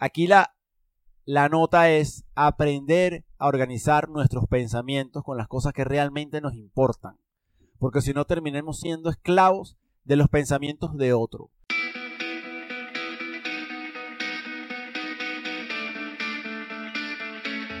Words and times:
Aquí 0.00 0.28
la, 0.28 0.54
la 1.24 1.48
nota 1.48 1.90
es 1.90 2.24
aprender 2.36 3.24
a 3.36 3.48
organizar 3.48 4.08
nuestros 4.08 4.46
pensamientos 4.46 5.24
con 5.24 5.36
las 5.36 5.48
cosas 5.48 5.72
que 5.72 5.84
realmente 5.84 6.40
nos 6.40 6.54
importan. 6.54 7.16
Porque 7.80 8.00
si 8.00 8.12
no 8.12 8.24
terminemos 8.24 8.78
siendo 8.78 9.10
esclavos 9.10 9.76
de 10.04 10.14
los 10.14 10.28
pensamientos 10.28 10.96
de 10.96 11.12
otro. 11.12 11.50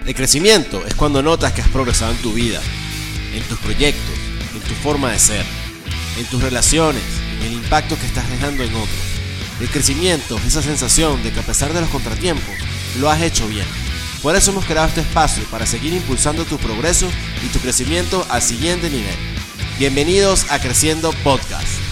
El 0.04 0.14
crecimiento 0.14 0.84
es 0.86 0.94
cuando 0.96 1.22
notas 1.22 1.52
que 1.52 1.60
has 1.60 1.68
progresado 1.68 2.12
en 2.12 2.22
tu 2.22 2.32
vida, 2.32 2.60
en 3.32 3.42
tus 3.44 3.58
proyectos, 3.60 4.18
en 4.54 4.60
tu 4.62 4.74
forma 4.74 5.12
de 5.12 5.18
ser, 5.20 5.44
en 6.18 6.26
tus 6.26 6.42
relaciones, 6.42 7.04
en 7.40 7.46
el 7.46 7.52
impacto 7.52 7.94
que 7.94 8.06
estás 8.06 8.28
dejando 8.28 8.64
en 8.64 8.74
otros. 8.74 9.17
El 9.60 9.68
crecimiento 9.70 10.38
es 10.38 10.46
esa 10.46 10.62
sensación 10.62 11.22
de 11.22 11.32
que 11.32 11.40
a 11.40 11.42
pesar 11.42 11.72
de 11.72 11.80
los 11.80 11.90
contratiempos, 11.90 12.54
lo 13.00 13.10
has 13.10 13.20
hecho 13.22 13.48
bien. 13.48 13.66
Por 14.22 14.36
eso 14.36 14.52
hemos 14.52 14.64
creado 14.64 14.88
este 14.88 15.00
espacio 15.00 15.42
para 15.44 15.66
seguir 15.66 15.92
impulsando 15.92 16.44
tu 16.44 16.58
progreso 16.58 17.08
y 17.44 17.48
tu 17.48 17.58
crecimiento 17.58 18.24
al 18.30 18.42
siguiente 18.42 18.88
nivel. 18.88 19.16
Bienvenidos 19.78 20.46
a 20.50 20.60
Creciendo 20.60 21.12
Podcast. 21.24 21.87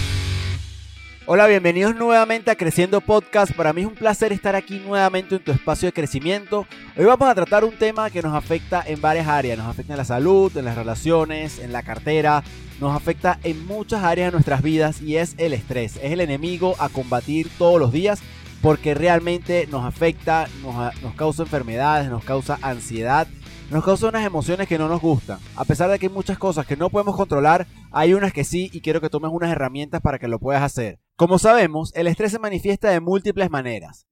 Hola, 1.29 1.49
bienvenidos 1.49 1.97
nuevamente 1.97 2.53
a 2.53 2.55
Creciendo 2.55 3.01
Podcast. 3.01 3.53
Para 3.57 3.73
mí 3.73 3.81
es 3.81 3.89
un 3.89 3.97
placer 3.97 4.33
estar 4.33 4.55
aquí 4.55 4.79
nuevamente 4.79 5.35
en 5.35 5.43
tu 5.43 5.51
espacio 5.51 5.89
de 5.89 5.93
crecimiento. 5.93 6.69
Hoy 6.97 7.05
vamos 7.05 7.29
a 7.29 7.35
tratar 7.35 7.65
un 7.65 7.77
tema 7.77 8.11
que 8.11 8.23
nos 8.23 8.33
afecta 8.33 8.85
en 8.87 9.01
varias 9.01 9.27
áreas. 9.27 9.59
Nos 9.59 9.67
afecta 9.67 9.95
en 9.95 9.97
la 9.97 10.05
salud, 10.05 10.57
en 10.57 10.65
las 10.65 10.77
relaciones, 10.77 11.59
en 11.59 11.73
la 11.73 11.83
cartera. 11.83 12.45
Nos 12.81 12.95
afecta 12.95 13.41
en 13.43 13.67
muchas 13.67 14.05
áreas 14.05 14.29
de 14.29 14.33
nuestras 14.35 14.63
vidas 14.63 15.03
y 15.03 15.17
es 15.17 15.35
el 15.39 15.53
estrés. 15.53 15.97
Es 15.97 16.13
el 16.13 16.21
enemigo 16.21 16.77
a 16.79 16.89
combatir 16.91 17.51
todos 17.59 17.81
los 17.81 17.91
días 17.91 18.21
porque 18.63 18.95
realmente 18.95 19.67
nos 19.69 19.85
afecta, 19.85 20.47
nos, 20.63 21.15
causa 21.17 21.43
enfermedades, 21.43 22.09
nos 22.09 22.23
causa 22.23 22.57
ansiedad 22.63 23.27
nos 23.69 23.85
causa 23.85 24.07
unas 24.07 24.25
emociones 24.25 24.69
que 24.69 24.79
no 24.79 24.87
nos 24.87 25.01
gustan. 25.01 25.41
A 25.57 25.65
pesar 25.65 25.91
de 25.91 25.99
que 25.99 26.07
hay 26.07 26.13
muchas 26.13 26.39
cosas 26.39 26.67
que 26.67 26.77
no 26.77 26.89
podemos 26.89 27.17
controlar, 27.17 27.67
hay 27.91 28.15
unas 28.15 28.33
que 28.33 28.45
sí 28.45 28.71
y 28.73 28.81
quiero 28.81 29.01
que 29.01 29.11
tomes 29.11 29.33
unas 29.33 29.51
herramientas 29.51 30.01
para 30.01 30.21
que 30.21 30.29
lo 30.29 30.39
puedas 30.39 30.63
hacer. 30.63 31.01
Como 31.17 31.39
sabemos, 31.39 31.95
el 31.95 32.09
estrés 32.09 32.33
se 32.33 32.39
manifiesta 32.39 32.91
de 32.91 33.01
múltiples 33.01 33.49
maneras. 33.49 34.07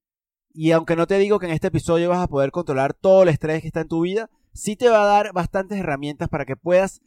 Y 0.54 0.70
aunque 0.70 0.96
no 0.96 1.06
te 1.06 1.18
digo 1.18 1.38
que 1.38 1.44
en 1.44 1.52
este 1.52 1.66
episodio 1.66 2.08
vas 2.08 2.20
a 2.20 2.28
poder 2.28 2.50
controlar 2.50 2.94
todo 2.94 3.24
el 3.24 3.28
estrés 3.28 3.60
que 3.60 3.66
está 3.66 3.82
en 3.82 3.88
tu 3.88 4.00
vida, 4.00 4.30
sí 4.54 4.74
te 4.74 4.88
va 4.88 5.02
a 5.02 5.06
dar 5.06 5.34
bastantes 5.34 5.78
herramientas 5.78 6.30
para 6.30 6.46
que 6.46 6.56
puedas 6.56 7.02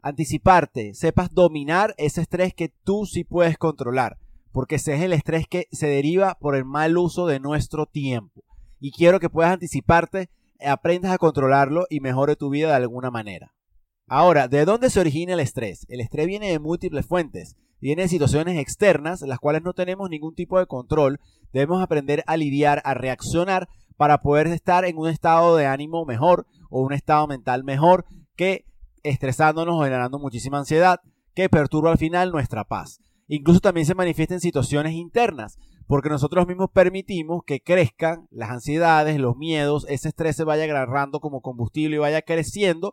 anticiparte, 0.00 0.94
sepas 0.94 1.34
dominar 1.34 1.94
ese 1.98 2.22
estrés 2.22 2.54
que 2.54 2.72
tú 2.82 3.04
sí 3.04 3.24
puedes 3.24 3.58
controlar. 3.58 4.16
Porque 4.52 4.76
ese 4.76 4.94
es 4.94 5.02
el 5.02 5.12
estrés 5.12 5.46
que 5.46 5.68
se 5.70 5.86
deriva 5.86 6.38
por 6.40 6.56
el 6.56 6.64
mal 6.64 6.96
uso 6.96 7.26
de 7.26 7.38
nuestro 7.38 7.84
tiempo. 7.84 8.42
Y 8.80 8.90
quiero 8.92 9.20
que 9.20 9.28
puedas 9.28 9.52
anticiparte 9.52 10.30
aprendas 10.64 11.12
a 11.12 11.18
controlarlo 11.18 11.84
y 11.90 12.00
mejore 12.00 12.36
tu 12.36 12.48
vida 12.48 12.68
de 12.68 12.76
alguna 12.76 13.10
manera. 13.10 13.54
Ahora, 14.06 14.48
¿de 14.48 14.64
dónde 14.64 14.88
se 14.88 15.00
origina 15.00 15.34
el 15.34 15.40
estrés? 15.40 15.84
El 15.90 16.00
estrés 16.00 16.26
viene 16.26 16.50
de 16.50 16.58
múltiples 16.58 17.04
fuentes. 17.04 17.56
Viene 17.82 18.02
de 18.02 18.08
situaciones 18.08 18.56
externas, 18.60 19.22
las 19.22 19.40
cuales 19.40 19.64
no 19.64 19.72
tenemos 19.72 20.08
ningún 20.08 20.36
tipo 20.36 20.56
de 20.56 20.66
control. 20.66 21.18
Debemos 21.52 21.82
aprender 21.82 22.22
a 22.28 22.36
lidiar, 22.36 22.80
a 22.84 22.94
reaccionar 22.94 23.68
para 23.96 24.22
poder 24.22 24.46
estar 24.46 24.84
en 24.84 24.96
un 24.96 25.08
estado 25.08 25.56
de 25.56 25.66
ánimo 25.66 26.04
mejor 26.04 26.46
o 26.70 26.80
un 26.80 26.92
estado 26.92 27.26
mental 27.26 27.64
mejor 27.64 28.04
que 28.36 28.66
estresándonos 29.02 29.74
o 29.74 29.82
generando 29.82 30.20
muchísima 30.20 30.60
ansiedad 30.60 31.00
que 31.34 31.48
perturba 31.48 31.90
al 31.90 31.98
final 31.98 32.30
nuestra 32.30 32.62
paz. 32.62 33.00
Incluso 33.26 33.58
también 33.58 33.84
se 33.84 33.96
manifiesta 33.96 34.34
en 34.34 34.40
situaciones 34.40 34.92
internas, 34.92 35.58
porque 35.88 36.08
nosotros 36.08 36.46
mismos 36.46 36.70
permitimos 36.72 37.42
que 37.44 37.62
crezcan 37.62 38.28
las 38.30 38.50
ansiedades, 38.50 39.18
los 39.18 39.36
miedos, 39.36 39.86
ese 39.88 40.10
estrés 40.10 40.36
se 40.36 40.44
vaya 40.44 40.62
agarrando 40.62 41.18
como 41.18 41.40
combustible 41.40 41.96
y 41.96 41.98
vaya 41.98 42.22
creciendo 42.22 42.92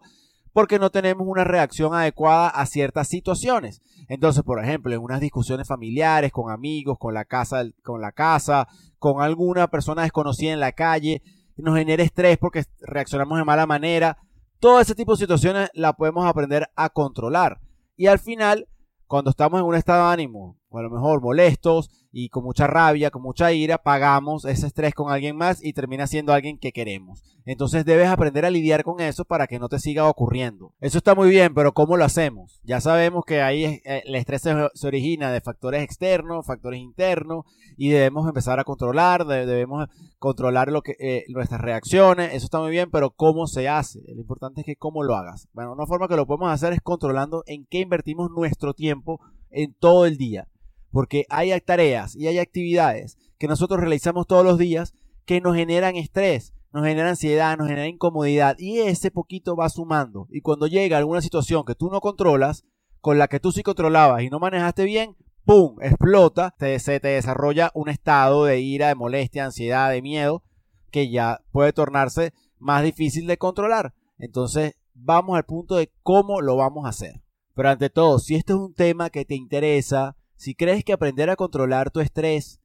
porque 0.54 0.80
no 0.80 0.90
tenemos 0.90 1.28
una 1.28 1.44
reacción 1.44 1.94
adecuada 1.94 2.50
a 2.50 2.66
ciertas 2.66 3.08
situaciones. 3.08 3.82
Entonces, 4.08 4.44
por 4.44 4.64
ejemplo, 4.64 4.94
en 4.94 5.02
unas 5.02 5.22
discusiones 5.22 5.68
familiares, 5.68 6.32
con 6.32 6.52
amigos, 6.52 6.98
con 7.00 7.14
la 7.14 7.26
casa, 7.26 7.64
con 7.84 8.02
la 8.02 8.12
casa, 8.12 8.68
con 8.98 9.22
alguna 9.22 9.68
persona 9.68 10.04
desconocida 10.04 10.52
en 10.52 10.60
la 10.60 10.72
calle, 10.72 11.22
nos 11.58 11.78
genera 11.78 12.04
estrés 12.04 12.38
porque 12.38 12.64
reaccionamos 12.82 13.38
de 13.38 13.46
mala 13.46 13.66
manera. 13.66 14.18
Todo 14.60 14.80
ese 14.82 14.96
tipo 14.96 15.14
de 15.14 15.20
situaciones 15.20 15.70
la 15.74 15.94
podemos 15.94 16.26
aprender 16.26 16.70
a 16.76 16.90
controlar. 16.90 17.60
Y 17.96 18.08
al 18.08 18.20
final, 18.20 18.68
cuando 19.08 19.30
estamos 19.30 19.60
en 19.60 19.66
un 19.66 19.76
estado 19.76 20.08
de 20.08 20.14
ánimo, 20.14 20.59
o 20.70 20.78
a 20.78 20.84
lo 20.84 20.90
mejor 20.90 21.22
molestos, 21.22 21.90
y 22.12 22.30
con 22.30 22.44
mucha 22.44 22.68
rabia, 22.68 23.12
con 23.12 23.22
mucha 23.22 23.52
ira, 23.52 23.78
pagamos 23.78 24.46
ese 24.46 24.68
estrés 24.68 24.94
con 24.94 25.12
alguien 25.12 25.36
más 25.36 25.64
y 25.64 25.74
termina 25.74 26.08
siendo 26.08 26.34
alguien 26.34 26.58
que 26.58 26.72
queremos. 26.72 27.24
Entonces 27.46 27.86
debes 27.86 28.08
aprender 28.08 28.46
a 28.46 28.50
lidiar 28.50 28.84
con 28.84 29.00
eso 29.00 29.26
para 29.26 29.48
que 29.48 29.60
no 29.60 29.70
te 29.70 29.80
siga 29.80 30.08
ocurriendo. 30.08 30.74
Eso 30.82 30.98
está 30.98 31.16
muy 31.16 31.30
bien, 31.30 31.54
pero 31.54 31.74
¿cómo 31.74 31.98
lo 31.98 32.06
hacemos? 32.06 32.62
Ya 32.64 32.82
sabemos 32.82 33.26
que 33.26 33.42
ahí 33.42 33.66
eh, 33.66 34.04
el 34.06 34.16
estrés 34.16 34.42
se, 34.42 34.88
origina 34.88 35.32
de 35.32 35.42
factores 35.42 35.84
externos, 35.84 36.46
factores 36.46 36.80
internos 36.80 37.46
y 37.78 37.90
debemos 37.90 38.28
empezar 38.28 38.60
a 38.60 38.64
controlar, 38.64 39.26
debemos 39.26 39.88
controlar 40.18 40.70
lo 40.72 40.82
que, 40.82 40.96
eh, 41.00 41.26
nuestras 41.30 41.62
reacciones. 41.62 42.34
Eso 42.34 42.46
está 42.46 42.60
muy 42.60 42.72
bien, 42.72 42.90
pero 42.92 43.12
¿cómo 43.12 43.48
se 43.48 43.70
hace? 43.70 44.02
Lo 44.08 44.22
importante 44.22 44.62
es 44.62 44.66
que 44.66 44.76
cómo 44.76 45.04
lo 45.04 45.16
hagas. 45.16 45.48
Bueno, 45.54 45.74
una 45.74 45.86
forma 45.86 46.08
que 46.08 46.16
lo 46.16 46.28
podemos 46.28 46.52
hacer 46.52 46.74
es 46.74 46.82
controlando 46.82 47.44
en 47.46 47.66
qué 47.66 47.80
invertimos 47.80 48.30
nuestro 48.32 48.74
tiempo 48.74 49.20
en 49.52 49.74
todo 49.74 50.06
el 50.06 50.18
día 50.18 50.48
porque 50.92 51.26
hay 51.30 51.60
tareas 51.62 52.16
y 52.16 52.28
hay 52.28 52.40
actividades 52.40 53.18
que 53.38 53.48
nosotros 53.48 53.80
realizamos 53.80 54.28
todos 54.28 54.44
los 54.44 54.58
días 54.58 54.94
que 55.26 55.42
nos 55.42 55.56
generan 55.56 55.96
estrés, 55.96 56.54
nos 56.72 56.84
generan 56.84 57.10
ansiedad, 57.10 57.58
nos 57.58 57.68
generan 57.68 57.90
incomodidad 57.90 58.56
y 58.58 58.80
ese 58.80 59.12
poquito 59.12 59.56
va 59.56 59.70
sumando. 59.70 60.28
Y 60.30 60.42
cuando 60.42 60.68
llega 60.68 60.98
alguna 60.98 61.22
situación 61.22 61.64
que 61.66 61.76
tú 61.76 61.90
no 61.90 62.02
controlas, 62.02 62.64
con 63.02 63.18
la 63.18 63.28
que 63.28 63.40
tú 63.40 63.52
sí 63.52 63.64
controlabas 63.64 64.24
y 64.24 64.30
no 64.30 64.40
manejaste 64.40 64.84
bien, 64.84 65.16
¡pum! 65.46 65.78
explota, 65.82 66.54
se 66.60 67.00
te 67.00 67.08
desarrolla 67.08 67.72
un 67.74 67.90
estado 67.90 68.46
de 68.46 68.60
ira, 68.60 68.90
de 68.90 68.96
molestia, 68.96 69.46
ansiedad, 69.46 69.90
de 69.90 70.02
miedo, 70.02 70.44
que 70.92 71.10
ya 71.10 71.42
puede 71.52 71.74
tornarse 71.74 72.34
más 72.58 72.84
difícil 72.84 73.26
de 73.28 73.38
controlar. 73.38 73.94
Entonces, 74.18 74.74
vamos 74.94 75.38
al 75.38 75.46
punto 75.46 75.76
de 75.76 75.92
cómo 76.04 76.42
lo 76.42 76.56
vamos 76.58 76.86
a 76.86 76.90
hacer. 76.90 77.22
Pero 77.56 77.70
ante 77.70 77.90
todo, 77.90 78.20
si 78.20 78.36
este 78.36 78.54
es 78.54 78.60
un 78.60 78.74
tema 78.74 79.10
que 79.10 79.26
te 79.26 79.36
interesa, 79.36 80.18
si 80.40 80.56
crees 80.56 80.86
que 80.86 80.94
aprender 80.94 81.30
a 81.30 81.36
controlar 81.36 81.92
tu 81.92 82.00
estrés 82.00 82.62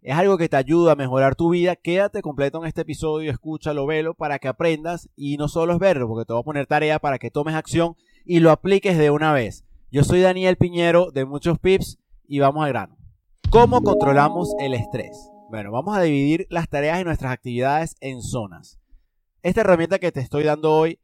es 0.00 0.16
algo 0.16 0.38
que 0.38 0.48
te 0.48 0.56
ayuda 0.56 0.92
a 0.92 0.96
mejorar 0.96 1.36
tu 1.36 1.50
vida, 1.50 1.76
quédate 1.76 2.22
completo 2.22 2.58
en 2.58 2.66
este 2.66 2.80
episodio, 2.80 3.30
escúchalo, 3.30 3.84
velo 3.84 4.14
para 4.14 4.38
que 4.38 4.48
aprendas 4.48 5.10
y 5.14 5.36
no 5.36 5.46
solo 5.48 5.74
es 5.74 5.78
verlo, 5.78 6.08
porque 6.08 6.24
te 6.24 6.32
voy 6.32 6.40
a 6.40 6.44
poner 6.44 6.66
tarea 6.66 6.98
para 7.00 7.18
que 7.18 7.30
tomes 7.30 7.54
acción 7.54 7.96
y 8.24 8.40
lo 8.40 8.50
apliques 8.50 8.96
de 8.96 9.10
una 9.10 9.34
vez. 9.34 9.66
Yo 9.90 10.04
soy 10.04 10.22
Daniel 10.22 10.56
Piñero 10.56 11.10
de 11.10 11.26
Muchos 11.26 11.58
Pips 11.58 11.98
y 12.26 12.38
vamos 12.38 12.64
al 12.64 12.70
grano. 12.70 12.96
¿Cómo 13.50 13.82
controlamos 13.82 14.54
el 14.58 14.72
estrés? 14.72 15.30
Bueno, 15.50 15.70
vamos 15.70 15.98
a 15.98 16.00
dividir 16.00 16.46
las 16.48 16.70
tareas 16.70 16.98
y 16.98 17.04
nuestras 17.04 17.30
actividades 17.30 17.96
en 18.00 18.22
zonas. 18.22 18.80
Esta 19.42 19.60
herramienta 19.60 19.98
que 19.98 20.12
te 20.12 20.20
estoy 20.20 20.44
dando 20.44 20.72
hoy 20.72 20.98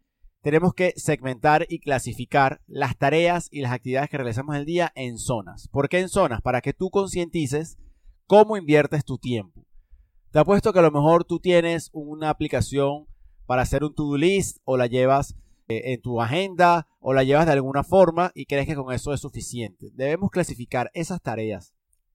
tenemos 0.44 0.74
que 0.74 0.92
segmentar 0.96 1.64
y 1.70 1.78
clasificar 1.78 2.60
las 2.66 2.98
tareas 2.98 3.48
y 3.50 3.62
las 3.62 3.72
actividades 3.72 4.10
que 4.10 4.18
realizamos 4.18 4.54
el 4.54 4.66
día 4.66 4.92
en 4.94 5.16
zonas. 5.16 5.68
¿Por 5.68 5.88
qué 5.88 6.00
en 6.00 6.10
zonas? 6.10 6.42
Para 6.42 6.60
que 6.60 6.74
tú 6.74 6.90
concientices 6.90 7.78
cómo 8.26 8.58
inviertes 8.58 9.06
tu 9.06 9.16
tiempo. 9.16 9.64
Te 10.32 10.40
apuesto 10.40 10.74
que 10.74 10.80
a 10.80 10.82
lo 10.82 10.90
mejor 10.90 11.24
tú 11.24 11.40
tienes 11.40 11.88
una 11.94 12.28
aplicación 12.28 13.06
para 13.46 13.62
hacer 13.62 13.84
un 13.84 13.94
to-do 13.94 14.18
list 14.18 14.58
o 14.64 14.76
la 14.76 14.86
llevas 14.86 15.34
eh, 15.66 15.94
en 15.94 16.02
tu 16.02 16.20
agenda 16.20 16.88
o 17.00 17.14
la 17.14 17.24
llevas 17.24 17.46
de 17.46 17.52
alguna 17.52 17.82
forma 17.82 18.30
y 18.34 18.44
crees 18.44 18.66
que 18.66 18.74
con 18.74 18.92
eso 18.92 19.14
es 19.14 19.20
suficiente. 19.20 19.92
Debemos 19.94 20.30
clasificar 20.30 20.90
esas 20.92 21.22
tareas 21.22 21.72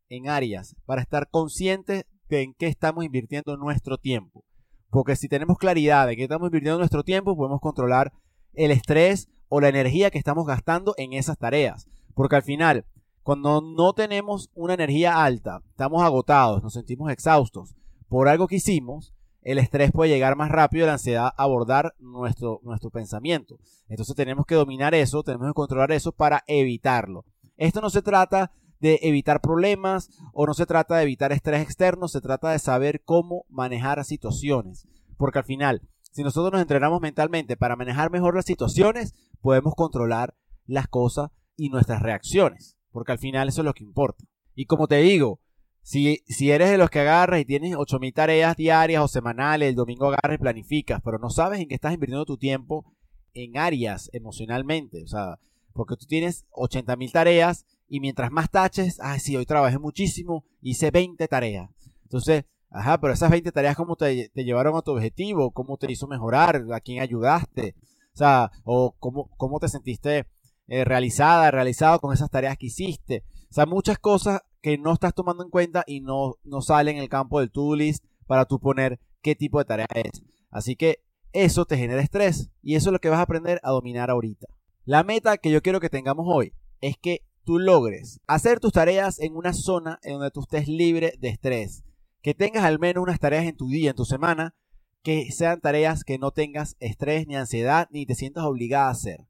en 0.07 0.29
áreas 0.29 0.75
para 0.85 1.01
estar 1.01 1.31
conscientes 1.31 2.05
de 2.27 2.43
en 2.43 2.53
qué 2.53 2.67
estamos 2.67 3.03
invirtiendo 3.03 3.57
nuestro 3.57 3.97
tiempo. 3.97 4.45
Porque 4.89 5.15
si 5.15 5.27
tenemos 5.27 5.57
claridad 5.57 6.07
de 6.07 6.15
que 6.15 6.23
estamos 6.23 6.47
invirtiendo 6.47 6.79
nuestro 6.79 7.03
tiempo, 7.03 7.35
podemos 7.35 7.61
controlar 7.61 8.11
el 8.53 8.71
estrés 8.71 9.29
o 9.47 9.61
la 9.61 9.69
energía 9.69 10.11
que 10.11 10.17
estamos 10.17 10.45
gastando 10.45 10.93
en 10.97 11.13
esas 11.13 11.37
tareas. 11.37 11.87
Porque 12.15 12.35
al 12.35 12.43
final, 12.43 12.85
cuando 13.23 13.61
no 13.61 13.93
tenemos 13.93 14.49
una 14.55 14.73
energía 14.73 15.23
alta, 15.23 15.61
estamos 15.69 16.01
agotados, 16.01 16.63
nos 16.63 16.73
sentimos 16.73 17.11
exhaustos 17.11 17.75
por 18.07 18.27
algo 18.27 18.47
que 18.47 18.55
hicimos, 18.55 19.13
el 19.41 19.59
estrés 19.59 19.91
puede 19.91 20.11
llegar 20.11 20.35
más 20.35 20.49
rápido 20.49 20.87
la 20.87 20.93
ansiedad 20.93 21.31
abordar 21.37 21.93
nuestro, 21.99 22.59
nuestro 22.63 22.89
pensamiento. 22.89 23.57
Entonces 23.87 24.15
tenemos 24.15 24.45
que 24.45 24.55
dominar 24.55 24.93
eso, 24.93 25.23
tenemos 25.23 25.47
que 25.47 25.53
controlar 25.53 25.91
eso 25.91 26.11
para 26.11 26.43
evitarlo. 26.47 27.23
Esto 27.55 27.81
no 27.81 27.89
se 27.89 28.01
trata 28.01 28.51
de 28.79 28.99
evitar 29.03 29.41
problemas 29.41 30.09
o 30.33 30.45
no 30.45 30.53
se 30.53 30.65
trata 30.65 30.95
de 30.95 31.03
evitar 31.03 31.31
estrés 31.31 31.61
externo, 31.61 32.07
se 32.07 32.21
trata 32.21 32.51
de 32.51 32.59
saber 32.59 33.01
cómo 33.03 33.45
manejar 33.49 34.03
situaciones. 34.05 34.87
Porque 35.17 35.39
al 35.39 35.45
final, 35.45 35.81
si 36.11 36.23
nosotros 36.23 36.51
nos 36.51 36.61
entrenamos 36.61 37.01
mentalmente 37.01 37.57
para 37.57 37.75
manejar 37.75 38.11
mejor 38.11 38.35
las 38.35 38.45
situaciones, 38.45 39.13
podemos 39.41 39.75
controlar 39.75 40.35
las 40.65 40.87
cosas 40.87 41.31
y 41.55 41.69
nuestras 41.69 42.01
reacciones. 42.01 42.77
Porque 42.91 43.11
al 43.11 43.19
final 43.19 43.49
eso 43.49 43.61
es 43.61 43.65
lo 43.65 43.73
que 43.73 43.83
importa. 43.83 44.23
Y 44.55 44.65
como 44.65 44.87
te 44.87 44.97
digo, 44.97 45.39
Si, 45.81 46.21
si 46.27 46.51
eres 46.51 46.69
de 46.69 46.77
los 46.77 46.89
que 46.89 46.99
agarras 46.99 47.39
y 47.39 47.45
tienes 47.45 47.75
8.000 47.75 48.13
tareas 48.13 48.55
diarias 48.55 49.01
o 49.01 49.07
semanales, 49.07 49.69
el 49.69 49.75
domingo 49.75 50.07
agarras 50.07 50.35
y 50.35 50.37
planificas, 50.41 51.01
pero 51.03 51.17
no 51.17 51.29
sabes 51.29 51.59
en 51.61 51.67
qué 51.67 51.75
estás 51.75 51.93
invirtiendo 51.93 52.25
tu 52.25 52.37
tiempo 52.37 52.85
en 53.33 53.57
áreas 53.57 54.09
emocionalmente. 54.13 55.01
O 55.03 55.07
sea, 55.07 55.39
porque 55.73 55.95
tú 55.95 56.05
tienes 56.05 56.45
80.000 56.51 57.11
tareas 57.11 57.65
y 57.89 57.99
mientras 57.99 58.31
más 58.31 58.49
taches, 58.51 58.99
ah, 59.01 59.17
sí, 59.19 59.35
hoy 59.35 59.45
trabajé 59.45 59.79
muchísimo, 59.79 60.45
hice 60.61 60.91
20 60.91 61.27
tareas. 61.27 61.69
Entonces, 62.03 62.45
ajá, 62.69 62.99
pero 63.01 63.13
esas 63.13 63.31
20 63.31 63.51
tareas, 63.51 63.75
¿cómo 63.75 63.95
te, 63.95 64.31
llevaron 64.35 64.77
a 64.77 64.81
tu 64.81 64.91
objetivo? 64.91 65.51
¿Cómo 65.51 65.77
te 65.77 65.91
hizo 65.91 66.07
mejorar? 66.07 66.63
¿A 66.71 66.79
quién 66.79 67.01
ayudaste? 67.01 67.75
O 68.13 68.17
sea, 68.17 68.51
o 68.63 68.95
cómo, 68.99 69.29
cómo 69.37 69.59
te 69.59 69.67
sentiste 69.67 70.27
eh, 70.67 70.85
realizada, 70.85 71.49
realizado 71.49 71.99
con 71.99 72.13
esas 72.13 72.29
tareas 72.29 72.57
que 72.57 72.67
hiciste. 72.67 73.23
O 73.49 73.53
sea, 73.53 73.65
muchas 73.65 73.97
cosas 73.97 74.41
que 74.61 74.77
no 74.77 74.93
estás 74.93 75.15
tomando 75.15 75.43
en 75.43 75.49
cuenta 75.49 75.83
y 75.87 76.01
no, 76.01 76.35
no 76.43 76.61
salen 76.61 76.97
en 76.97 77.03
el 77.03 77.09
campo 77.09 77.39
del 77.39 77.51
to-do 77.51 77.75
list 77.75 78.05
para 78.27 78.45
tú 78.45 78.59
poner 78.59 78.99
qué 79.21 79.35
tipo 79.35 79.57
de 79.57 79.65
tarea 79.65 79.87
es. 79.95 80.21
Así 80.51 80.75
que 80.75 81.03
eso 81.33 81.65
te 81.65 81.77
genera 81.77 82.01
estrés 82.01 82.51
y 82.61 82.75
eso 82.75 82.89
es 82.89 82.93
lo 82.93 82.99
que 82.99 83.09
vas 83.09 83.19
a 83.19 83.23
aprender 83.23 83.59
a 83.63 83.71
dominar 83.71 84.11
ahorita. 84.11 84.47
La 84.85 85.03
meta 85.03 85.37
que 85.37 85.51
yo 85.51 85.61
quiero 85.61 85.79
que 85.79 85.89
tengamos 85.89 86.25
hoy 86.27 86.53
es 86.81 86.97
que 86.97 87.23
logres 87.57 88.19
hacer 88.27 88.59
tus 88.59 88.73
tareas 88.73 89.19
en 89.19 89.35
una 89.35 89.53
zona 89.53 89.99
en 90.03 90.13
donde 90.13 90.31
tú 90.31 90.41
estés 90.41 90.67
libre 90.67 91.13
de 91.19 91.29
estrés. 91.29 91.83
Que 92.21 92.33
tengas 92.33 92.65
al 92.65 92.79
menos 92.79 93.01
unas 93.01 93.19
tareas 93.19 93.45
en 93.45 93.55
tu 93.55 93.69
día, 93.69 93.91
en 93.91 93.95
tu 93.95 94.05
semana, 94.05 94.53
que 95.01 95.31
sean 95.31 95.61
tareas 95.61 96.03
que 96.03 96.19
no 96.19 96.31
tengas 96.31 96.75
estrés 96.79 97.25
ni 97.25 97.35
ansiedad 97.35 97.87
ni 97.91 98.05
te 98.05 98.15
sientas 98.15 98.43
obligada 98.43 98.89
a 98.89 98.91
hacer 98.91 99.29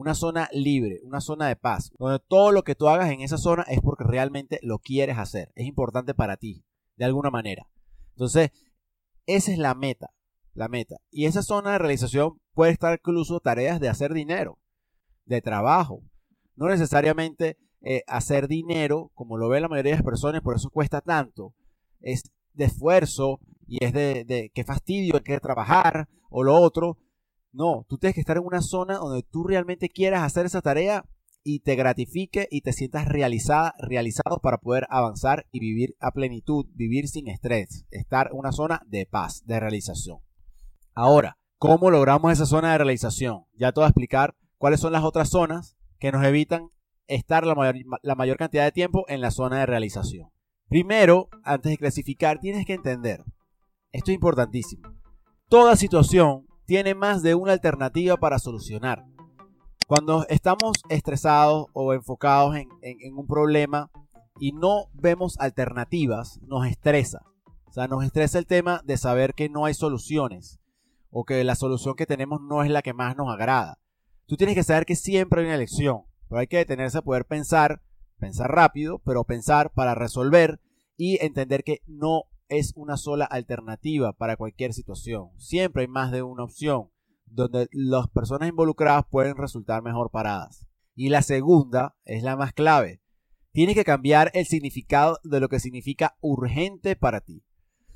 una 0.00 0.14
zona 0.14 0.48
libre, 0.52 1.00
una 1.02 1.20
zona 1.20 1.48
de 1.48 1.56
paz, 1.56 1.92
donde 1.98 2.18
todo 2.26 2.52
lo 2.52 2.62
que 2.62 2.74
tú 2.74 2.88
hagas 2.88 3.10
en 3.10 3.20
esa 3.20 3.36
zona 3.36 3.64
es 3.68 3.80
porque 3.80 4.04
realmente 4.04 4.58
lo 4.62 4.78
quieres 4.78 5.18
hacer, 5.18 5.52
es 5.54 5.66
importante 5.66 6.14
para 6.14 6.38
ti, 6.38 6.64
de 6.96 7.04
alguna 7.04 7.30
manera. 7.30 7.68
Entonces, 8.12 8.50
esa 9.26 9.52
es 9.52 9.58
la 9.58 9.74
meta, 9.74 10.14
la 10.54 10.68
meta. 10.68 10.96
Y 11.10 11.26
esa 11.26 11.42
zona 11.42 11.72
de 11.72 11.78
realización 11.78 12.40
puede 12.54 12.72
estar 12.72 12.94
incluso 12.94 13.40
tareas 13.40 13.78
de 13.78 13.90
hacer 13.90 14.14
dinero, 14.14 14.58
de 15.26 15.42
trabajo, 15.42 16.02
no 16.60 16.68
necesariamente 16.68 17.56
eh, 17.80 18.02
hacer 18.06 18.46
dinero, 18.46 19.10
como 19.14 19.38
lo 19.38 19.48
ven 19.48 19.62
la 19.62 19.68
mayoría 19.68 19.92
de 19.92 19.96
las 19.96 20.04
personas, 20.04 20.42
por 20.42 20.54
eso 20.54 20.68
cuesta 20.68 21.00
tanto, 21.00 21.54
es 22.00 22.30
de 22.52 22.66
esfuerzo 22.66 23.40
y 23.66 23.82
es 23.82 23.94
de, 23.94 24.24
de 24.24 24.50
qué 24.54 24.62
fastidio 24.62 25.14
hay 25.16 25.22
que 25.22 25.40
trabajar 25.40 26.06
o 26.28 26.44
lo 26.44 26.54
otro, 26.54 26.98
no, 27.50 27.86
tú 27.88 27.96
tienes 27.96 28.14
que 28.14 28.20
estar 28.20 28.36
en 28.36 28.44
una 28.44 28.60
zona 28.60 28.98
donde 28.98 29.22
tú 29.22 29.44
realmente 29.44 29.88
quieras 29.88 30.22
hacer 30.22 30.44
esa 30.44 30.60
tarea 30.60 31.06
y 31.42 31.60
te 31.60 31.76
gratifique 31.76 32.46
y 32.50 32.60
te 32.60 32.74
sientas 32.74 33.08
realizada, 33.08 33.74
realizado 33.78 34.38
para 34.42 34.58
poder 34.58 34.86
avanzar 34.90 35.46
y 35.50 35.60
vivir 35.60 35.96
a 35.98 36.10
plenitud, 36.10 36.66
vivir 36.74 37.08
sin 37.08 37.26
estrés, 37.28 37.86
estar 37.90 38.28
en 38.30 38.38
una 38.38 38.52
zona 38.52 38.82
de 38.86 39.06
paz, 39.06 39.44
de 39.46 39.58
realización. 39.58 40.18
Ahora, 40.92 41.38
¿cómo 41.56 41.90
logramos 41.90 42.30
esa 42.32 42.44
zona 42.44 42.72
de 42.72 42.78
realización? 42.78 43.44
Ya 43.54 43.72
te 43.72 43.80
voy 43.80 43.86
a 43.86 43.88
explicar 43.88 44.36
cuáles 44.58 44.80
son 44.80 44.92
las 44.92 45.04
otras 45.04 45.30
zonas 45.30 45.78
que 46.00 46.10
nos 46.10 46.24
evitan 46.24 46.70
estar 47.06 47.46
la 47.46 47.54
mayor, 47.54 47.76
la 48.02 48.14
mayor 48.16 48.36
cantidad 48.36 48.64
de 48.64 48.72
tiempo 48.72 49.04
en 49.08 49.20
la 49.20 49.30
zona 49.30 49.60
de 49.60 49.66
realización. 49.66 50.30
Primero, 50.68 51.28
antes 51.44 51.70
de 51.70 51.78
clasificar, 51.78 52.38
tienes 52.40 52.64
que 52.64 52.74
entender, 52.74 53.24
esto 53.92 54.10
es 54.10 54.14
importantísimo, 54.14 54.94
toda 55.48 55.76
situación 55.76 56.46
tiene 56.66 56.94
más 56.94 57.22
de 57.22 57.34
una 57.34 57.52
alternativa 57.52 58.16
para 58.16 58.38
solucionar. 58.38 59.04
Cuando 59.88 60.24
estamos 60.28 60.76
estresados 60.88 61.66
o 61.72 61.92
enfocados 61.92 62.54
en, 62.54 62.68
un 63.16 63.26
problema 63.26 63.90
y 64.38 64.52
no 64.52 64.84
vemos 64.92 65.36
alternativas, 65.40 66.38
nos 66.42 66.68
estresa. 66.68 67.22
O 67.66 67.72
sea, 67.72 67.88
nos 67.88 68.04
estresa 68.04 68.38
el 68.38 68.46
tema 68.46 68.82
de 68.84 68.96
saber 68.96 69.34
que 69.34 69.48
no 69.48 69.64
hay 69.64 69.74
soluciones 69.74 70.60
o 71.10 71.24
que 71.24 71.42
la 71.42 71.56
solución 71.56 71.96
que 71.96 72.06
tenemos 72.06 72.40
no 72.40 72.62
es 72.62 72.70
la 72.70 72.82
que 72.82 72.94
más 72.94 73.16
nos 73.16 73.28
agrada. 73.28 73.79
Tú 74.30 74.36
tienes 74.36 74.54
que 74.54 74.62
saber 74.62 74.86
que 74.86 74.94
siempre 74.94 75.40
hay 75.40 75.46
una 75.46 75.56
elección, 75.56 76.02
pero 76.28 76.38
hay 76.38 76.46
que 76.46 76.58
detenerse 76.58 76.96
a 76.96 77.02
poder 77.02 77.24
pensar, 77.24 77.82
pensar 78.16 78.48
rápido, 78.48 79.00
pero 79.00 79.24
pensar 79.24 79.72
para 79.72 79.96
resolver 79.96 80.60
y 80.96 81.18
entender 81.20 81.64
que 81.64 81.82
no 81.88 82.26
es 82.46 82.72
una 82.76 82.96
sola 82.96 83.24
alternativa 83.24 84.12
para 84.12 84.36
cualquier 84.36 84.72
situación. 84.72 85.30
Siempre 85.36 85.82
hay 85.82 85.88
más 85.88 86.12
de 86.12 86.22
una 86.22 86.44
opción 86.44 86.92
donde 87.26 87.66
las 87.72 88.06
personas 88.06 88.48
involucradas 88.48 89.04
pueden 89.10 89.36
resultar 89.36 89.82
mejor 89.82 90.12
paradas. 90.12 90.64
Y 90.94 91.08
la 91.08 91.22
segunda 91.22 91.96
es 92.04 92.22
la 92.22 92.36
más 92.36 92.52
clave. 92.52 93.02
Tienes 93.50 93.74
que 93.74 93.84
cambiar 93.84 94.30
el 94.34 94.46
significado 94.46 95.18
de 95.24 95.40
lo 95.40 95.48
que 95.48 95.58
significa 95.58 96.16
urgente 96.20 96.94
para 96.94 97.20
ti. 97.20 97.42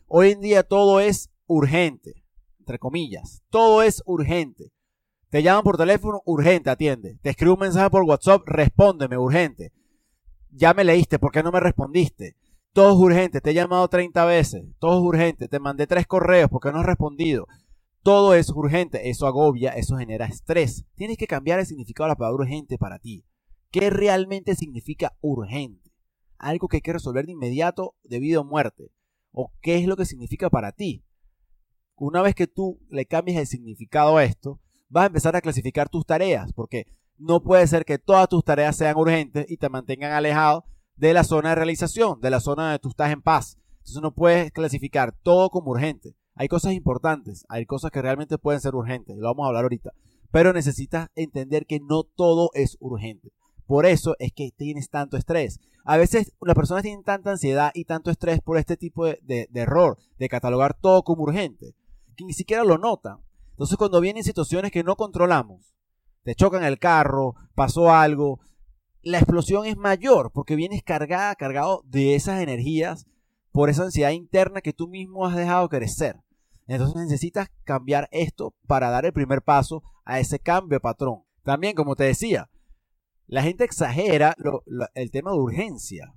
Hoy 0.08 0.32
en 0.32 0.40
día 0.40 0.64
todo 0.64 0.98
es 0.98 1.30
urgente, 1.46 2.24
entre 2.58 2.80
comillas. 2.80 3.44
Todo 3.50 3.84
es 3.84 4.02
urgente. 4.04 4.73
Te 5.34 5.42
llaman 5.42 5.64
por 5.64 5.76
teléfono, 5.76 6.22
urgente, 6.26 6.70
atiende. 6.70 7.18
Te 7.20 7.30
escribo 7.30 7.54
un 7.54 7.60
mensaje 7.62 7.90
por 7.90 8.04
WhatsApp, 8.04 8.42
respóndeme, 8.46 9.18
urgente. 9.18 9.72
Ya 10.52 10.74
me 10.74 10.84
leíste, 10.84 11.18
¿por 11.18 11.32
qué 11.32 11.42
no 11.42 11.50
me 11.50 11.58
respondiste? 11.58 12.36
Todo 12.72 12.90
es 12.90 12.94
urgente, 12.94 13.40
te 13.40 13.50
he 13.50 13.54
llamado 13.54 13.88
30 13.88 14.24
veces, 14.26 14.62
todo 14.78 14.96
es 14.96 15.04
urgente, 15.04 15.48
te 15.48 15.58
mandé 15.58 15.88
tres 15.88 16.06
correos 16.06 16.48
porque 16.48 16.70
no 16.70 16.78
has 16.78 16.86
respondido. 16.86 17.48
Todo 18.04 18.34
es 18.34 18.48
urgente, 18.48 19.10
eso 19.10 19.26
agobia, 19.26 19.70
eso 19.70 19.96
genera 19.96 20.26
estrés. 20.26 20.84
Tienes 20.94 21.18
que 21.18 21.26
cambiar 21.26 21.58
el 21.58 21.66
significado 21.66 22.06
de 22.06 22.12
la 22.12 22.16
palabra 22.16 22.44
urgente 22.44 22.78
para 22.78 23.00
ti. 23.00 23.24
¿Qué 23.72 23.90
realmente 23.90 24.54
significa 24.54 25.16
urgente? 25.20 25.90
Algo 26.38 26.68
que 26.68 26.76
hay 26.76 26.82
que 26.82 26.92
resolver 26.92 27.26
de 27.26 27.32
inmediato 27.32 27.96
debido 28.04 28.42
a 28.42 28.44
muerte. 28.44 28.92
¿O 29.32 29.50
qué 29.60 29.78
es 29.78 29.88
lo 29.88 29.96
que 29.96 30.06
significa 30.06 30.48
para 30.48 30.70
ti? 30.70 31.04
Una 31.96 32.22
vez 32.22 32.36
que 32.36 32.46
tú 32.46 32.78
le 32.88 33.06
cambies 33.06 33.36
el 33.36 33.48
significado 33.48 34.16
a 34.16 34.22
esto, 34.22 34.60
vas 34.88 35.04
a 35.04 35.06
empezar 35.06 35.36
a 35.36 35.40
clasificar 35.40 35.88
tus 35.88 36.06
tareas, 36.06 36.52
porque 36.52 36.86
no 37.18 37.42
puede 37.42 37.66
ser 37.66 37.84
que 37.84 37.98
todas 37.98 38.28
tus 38.28 38.44
tareas 38.44 38.76
sean 38.76 38.96
urgentes 38.96 39.46
y 39.48 39.56
te 39.56 39.68
mantengan 39.68 40.12
alejado 40.12 40.64
de 40.96 41.12
la 41.12 41.24
zona 41.24 41.50
de 41.50 41.54
realización, 41.56 42.20
de 42.20 42.30
la 42.30 42.40
zona 42.40 42.64
donde 42.64 42.78
tú 42.78 42.88
estás 42.88 43.12
en 43.12 43.22
paz. 43.22 43.58
Entonces 43.78 44.02
no 44.02 44.14
puedes 44.14 44.50
clasificar 44.52 45.12
todo 45.22 45.50
como 45.50 45.70
urgente. 45.72 46.16
Hay 46.34 46.48
cosas 46.48 46.72
importantes, 46.72 47.44
hay 47.48 47.66
cosas 47.66 47.90
que 47.90 48.02
realmente 48.02 48.38
pueden 48.38 48.60
ser 48.60 48.74
urgentes, 48.74 49.16
lo 49.16 49.28
vamos 49.28 49.44
a 49.44 49.48
hablar 49.48 49.64
ahorita. 49.64 49.92
Pero 50.30 50.52
necesitas 50.52 51.10
entender 51.14 51.66
que 51.66 51.78
no 51.80 52.02
todo 52.02 52.50
es 52.54 52.76
urgente. 52.80 53.30
Por 53.66 53.86
eso 53.86 54.16
es 54.18 54.32
que 54.32 54.50
tienes 54.56 54.90
tanto 54.90 55.16
estrés. 55.16 55.60
A 55.84 55.96
veces 55.96 56.32
las 56.40 56.56
personas 56.56 56.82
tienen 56.82 57.04
tanta 57.04 57.30
ansiedad 57.30 57.70
y 57.74 57.84
tanto 57.84 58.10
estrés 58.10 58.40
por 58.40 58.58
este 58.58 58.76
tipo 58.76 59.06
de, 59.06 59.18
de 59.22 59.60
error, 59.60 59.98
de 60.18 60.28
catalogar 60.28 60.74
todo 60.74 61.02
como 61.02 61.22
urgente, 61.22 61.74
que 62.16 62.24
ni 62.24 62.32
siquiera 62.32 62.64
lo 62.64 62.78
notan. 62.78 63.18
Entonces 63.54 63.76
cuando 63.76 64.00
vienen 64.00 64.24
situaciones 64.24 64.72
que 64.72 64.82
no 64.82 64.96
controlamos, 64.96 65.74
te 66.24 66.34
chocan 66.34 66.64
el 66.64 66.78
carro, 66.78 67.34
pasó 67.54 67.92
algo, 67.92 68.40
la 69.02 69.18
explosión 69.18 69.66
es 69.66 69.76
mayor 69.76 70.32
porque 70.32 70.56
vienes 70.56 70.82
cargada, 70.82 71.34
cargado 71.36 71.82
de 71.86 72.14
esas 72.14 72.42
energías 72.42 73.06
por 73.52 73.70
esa 73.70 73.84
ansiedad 73.84 74.10
interna 74.10 74.60
que 74.60 74.72
tú 74.72 74.88
mismo 74.88 75.26
has 75.26 75.36
dejado 75.36 75.68
crecer. 75.68 76.16
Entonces 76.66 76.96
necesitas 76.96 77.50
cambiar 77.62 78.08
esto 78.10 78.54
para 78.66 78.90
dar 78.90 79.04
el 79.04 79.12
primer 79.12 79.42
paso 79.42 79.82
a 80.04 80.18
ese 80.18 80.38
cambio 80.40 80.76
de 80.76 80.80
patrón. 80.80 81.22
También, 81.44 81.74
como 81.74 81.94
te 81.94 82.04
decía, 82.04 82.50
la 83.26 83.42
gente 83.42 83.64
exagera 83.64 84.34
el 84.94 85.10
tema 85.10 85.30
de 85.30 85.38
urgencia. 85.38 86.12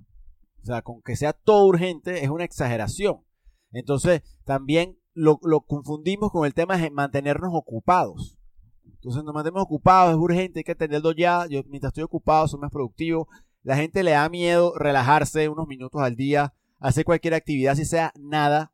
O 0.62 0.66
sea, 0.66 0.82
con 0.82 1.02
que 1.02 1.16
sea 1.16 1.32
todo 1.32 1.66
urgente 1.66 2.24
es 2.24 2.30
una 2.30 2.44
exageración. 2.44 3.24
Entonces, 3.70 4.22
también 4.44 4.98
lo, 5.18 5.60
confundimos 5.60 6.30
con 6.30 6.46
el 6.46 6.54
tema 6.54 6.76
de 6.76 6.90
mantenernos 6.90 7.50
ocupados. 7.52 8.38
Entonces 8.84 9.24
nos 9.24 9.34
mantenemos 9.34 9.62
ocupados, 9.62 10.12
es 10.12 10.16
urgente, 10.16 10.60
hay 10.60 10.64
que 10.64 10.72
atenderlo 10.72 11.12
ya. 11.12 11.46
Yo 11.46 11.62
mientras 11.66 11.90
estoy 11.90 12.04
ocupado 12.04 12.48
soy 12.48 12.60
más 12.60 12.70
productivo. 12.70 13.28
La 13.62 13.76
gente 13.76 14.02
le 14.02 14.12
da 14.12 14.28
miedo 14.28 14.74
relajarse 14.76 15.48
unos 15.48 15.66
minutos 15.66 16.00
al 16.00 16.14
día, 16.16 16.54
hacer 16.78 17.04
cualquier 17.04 17.34
actividad, 17.34 17.74
si 17.74 17.84
sea 17.84 18.12
nada, 18.18 18.72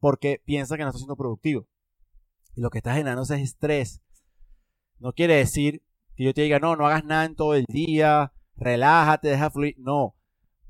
porque 0.00 0.42
piensa 0.44 0.76
que 0.76 0.82
no 0.82 0.88
está 0.88 0.98
siendo 0.98 1.16
productivo. 1.16 1.66
Y 2.54 2.60
lo 2.60 2.70
que 2.70 2.78
está 2.78 2.94
generando 2.94 3.22
es 3.22 3.30
estrés. 3.30 4.02
No 4.98 5.12
quiere 5.12 5.36
decir 5.36 5.82
que 6.16 6.24
yo 6.24 6.34
te 6.34 6.42
diga, 6.42 6.58
no, 6.58 6.76
no 6.76 6.86
hagas 6.86 7.04
nada 7.04 7.24
en 7.24 7.36
todo 7.36 7.54
el 7.54 7.64
día, 7.66 8.32
relájate, 8.56 9.28
deja 9.28 9.50
fluir. 9.50 9.76
No, 9.78 10.14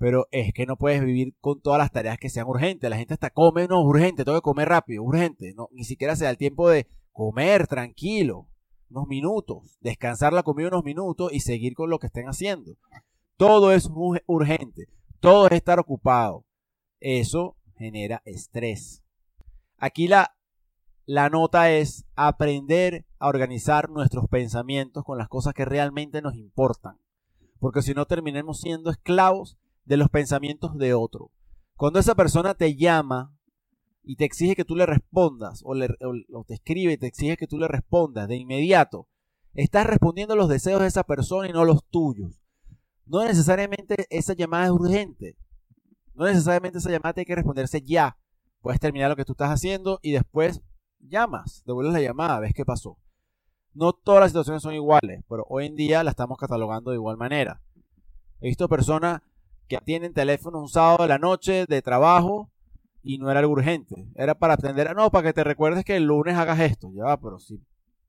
pero 0.02 0.26
es 0.32 0.52
que 0.52 0.66
no 0.66 0.76
puedes 0.76 1.00
vivir 1.00 1.36
con 1.40 1.60
todas 1.60 1.78
las 1.78 1.92
tareas 1.92 2.18
que 2.18 2.28
sean 2.28 2.48
urgentes. 2.48 2.90
La 2.90 2.96
gente 2.96 3.14
hasta 3.14 3.30
come, 3.30 3.68
no, 3.68 3.80
urgente, 3.82 4.24
tengo 4.24 4.36
que 4.36 4.42
comer 4.42 4.68
rápido, 4.68 5.00
urgente. 5.04 5.54
No, 5.54 5.68
ni 5.70 5.84
siquiera 5.84 6.16
se 6.16 6.24
da 6.24 6.30
el 6.30 6.38
tiempo 6.38 6.68
de 6.68 6.88
comer 7.12 7.68
tranquilo 7.68 8.48
unos 8.90 9.06
minutos, 9.06 9.78
descansar 9.80 10.32
la 10.32 10.42
comida 10.42 10.66
unos 10.66 10.82
minutos 10.82 11.32
y 11.32 11.38
seguir 11.38 11.74
con 11.74 11.88
lo 11.88 12.00
que 12.00 12.08
estén 12.08 12.26
haciendo. 12.26 12.72
Todo 13.36 13.70
es 13.70 13.88
urgente, 14.26 14.88
todo 15.20 15.46
es 15.46 15.52
estar 15.52 15.78
ocupado. 15.78 16.46
Eso 16.98 17.56
genera 17.76 18.22
estrés. 18.24 19.04
Aquí 19.78 20.08
la, 20.08 20.34
la 21.06 21.30
nota 21.30 21.70
es 21.70 22.06
aprender 22.16 23.06
a 23.20 23.28
organizar 23.28 23.88
nuestros 23.88 24.26
pensamientos 24.26 25.04
con 25.04 25.16
las 25.16 25.28
cosas 25.28 25.54
que 25.54 25.64
realmente 25.64 26.22
nos 26.22 26.34
importan. 26.34 26.98
Porque 27.60 27.82
si 27.82 27.94
no 27.94 28.06
terminemos 28.06 28.60
siendo 28.60 28.90
esclavos 28.90 29.58
de 29.84 29.96
los 29.96 30.08
pensamientos 30.08 30.76
de 30.76 30.94
otro. 30.94 31.30
Cuando 31.76 31.98
esa 31.98 32.14
persona 32.14 32.54
te 32.54 32.76
llama 32.76 33.36
y 34.02 34.16
te 34.16 34.24
exige 34.24 34.56
que 34.56 34.64
tú 34.64 34.76
le 34.76 34.86
respondas, 34.86 35.62
o, 35.64 35.74
te 36.44 36.54
escribe 36.54 36.92
y 36.92 36.98
te 36.98 37.06
exige 37.06 37.36
que 37.36 37.46
tú 37.46 37.58
le 37.58 37.68
respondas 37.68 38.28
de 38.28 38.36
inmediato, 38.36 39.08
estás 39.54 39.86
respondiendo 39.86 40.34
a 40.34 40.36
los 40.36 40.48
deseos 40.48 40.80
de 40.80 40.88
esa 40.88 41.04
persona 41.04 41.48
y 41.48 41.52
no 41.52 41.64
los 41.64 41.84
tuyos. 41.88 42.40
No 43.06 43.24
necesariamente 43.24 44.06
esa 44.10 44.34
llamada 44.34 44.66
es 44.66 44.70
urgente. 44.70 45.36
No 46.14 46.26
necesariamente 46.26 46.78
esa 46.78 46.90
llamada 46.90 47.14
tiene 47.14 47.26
que 47.26 47.34
responderse 47.34 47.82
ya. 47.82 48.16
Puedes 48.60 48.80
terminar 48.80 49.10
lo 49.10 49.16
que 49.16 49.24
tú 49.24 49.32
estás 49.32 49.50
haciendo 49.50 49.98
y 50.02 50.12
después 50.12 50.62
llamas, 51.00 51.62
devuelves 51.66 51.94
la 51.94 52.00
llamada, 52.00 52.38
ves 52.38 52.52
qué 52.54 52.64
pasó. 52.64 52.98
No 53.74 53.92
todas 53.92 54.20
las 54.20 54.30
situaciones 54.30 54.62
son 54.62 54.74
iguales, 54.74 55.24
pero 55.28 55.44
hoy 55.48 55.66
en 55.66 55.74
día 55.74 56.04
la 56.04 56.10
estamos 56.10 56.38
catalogando 56.38 56.90
de 56.90 56.96
igual 56.96 57.16
manera. 57.16 57.60
He 58.40 58.48
visto 58.48 58.68
personas 58.68 59.22
que 59.78 59.84
tienen 59.84 60.12
teléfono 60.12 60.60
un 60.60 60.68
sábado 60.68 61.02
de 61.02 61.08
la 61.08 61.18
noche 61.18 61.66
de 61.66 61.82
trabajo 61.82 62.50
y 63.02 63.18
no 63.18 63.30
era 63.30 63.40
algo 63.40 63.52
urgente. 63.52 64.06
Era 64.14 64.34
para 64.34 64.54
atender, 64.54 64.94
no, 64.94 65.10
para 65.10 65.28
que 65.28 65.32
te 65.32 65.44
recuerdes 65.44 65.84
que 65.84 65.96
el 65.96 66.04
lunes 66.04 66.36
hagas 66.36 66.60
esto. 66.60 66.90
Ya, 66.94 67.16
pero 67.16 67.38
si 67.38 67.60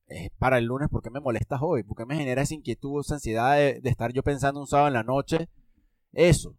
es 0.08 0.30
para 0.38 0.58
el 0.58 0.66
lunes, 0.66 0.90
¿por 0.90 1.02
qué 1.02 1.10
me 1.10 1.20
molestas 1.20 1.60
hoy? 1.62 1.84
¿Por 1.84 1.98
qué 1.98 2.06
me 2.06 2.16
genera 2.16 2.42
esa 2.42 2.54
inquietud, 2.54 3.02
esa 3.02 3.16
ansiedad 3.16 3.56
de, 3.56 3.82
estar 3.84 4.12
yo 4.14 4.24
pensando 4.24 4.60
un 4.60 4.68
sábado 4.68 4.90
en 4.90 4.94
la 4.94 5.04
noche? 5.04 5.50
Eso. 6.12 6.56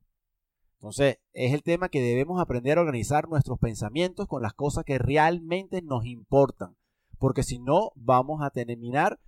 Entonces, 0.75 1.19
es 1.33 1.55
el 1.55 1.63
tema 1.63 1.89
que 1.89 2.03
debemos 2.03 2.41
aprender 2.41 2.79
a 2.79 2.83
organizar 2.83 3.29
nuestros 3.29 3.59
pensamientos 3.59 4.27
con 4.27 4.43
las 4.43 4.53
cosas 4.53 4.85
que 4.85 4.99
realmente 4.99 5.81
nos 5.83 6.05
importan. 6.05 6.77
Porque 7.19 7.43
si 7.43 7.59
no, 7.59 7.93
vamos 7.95 8.43
a 8.43 8.51
terminar 8.51 9.19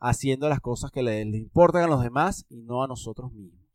haciendo 0.00 0.48
las 0.48 0.60
cosas 0.60 0.90
que 0.90 1.02
le, 1.02 1.22
importan 1.22 1.84
a 1.84 1.88
los 1.88 2.02
demás 2.02 2.44
y 2.48 2.62
no 2.62 2.82
a 2.82 2.88
nosotros 2.88 3.32
mismos. 3.32 3.67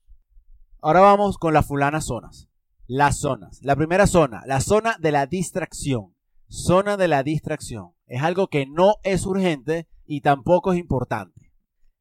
Ahora 0.85 0.99
vamos 0.99 1.37
con 1.37 1.53
las 1.53 1.65
fulanas 1.65 2.03
zonas. 2.03 2.49
Las 2.87 3.17
zonas. 3.17 3.61
La 3.63 3.77
primera 3.77 4.05
zona, 4.05 4.43
la 4.45 4.59
zona 4.59 4.97
de 4.99 5.13
la 5.13 5.27
distracción. 5.27 6.13
Zona 6.49 6.97
de 6.97 7.07
la 7.07 7.23
distracción. 7.23 7.93
Es 8.05 8.21
algo 8.21 8.49
que 8.49 8.65
no 8.65 8.95
es 9.03 9.25
urgente 9.25 9.87
y 10.05 10.19
tampoco 10.19 10.73
es 10.73 10.79
importante. 10.79 11.53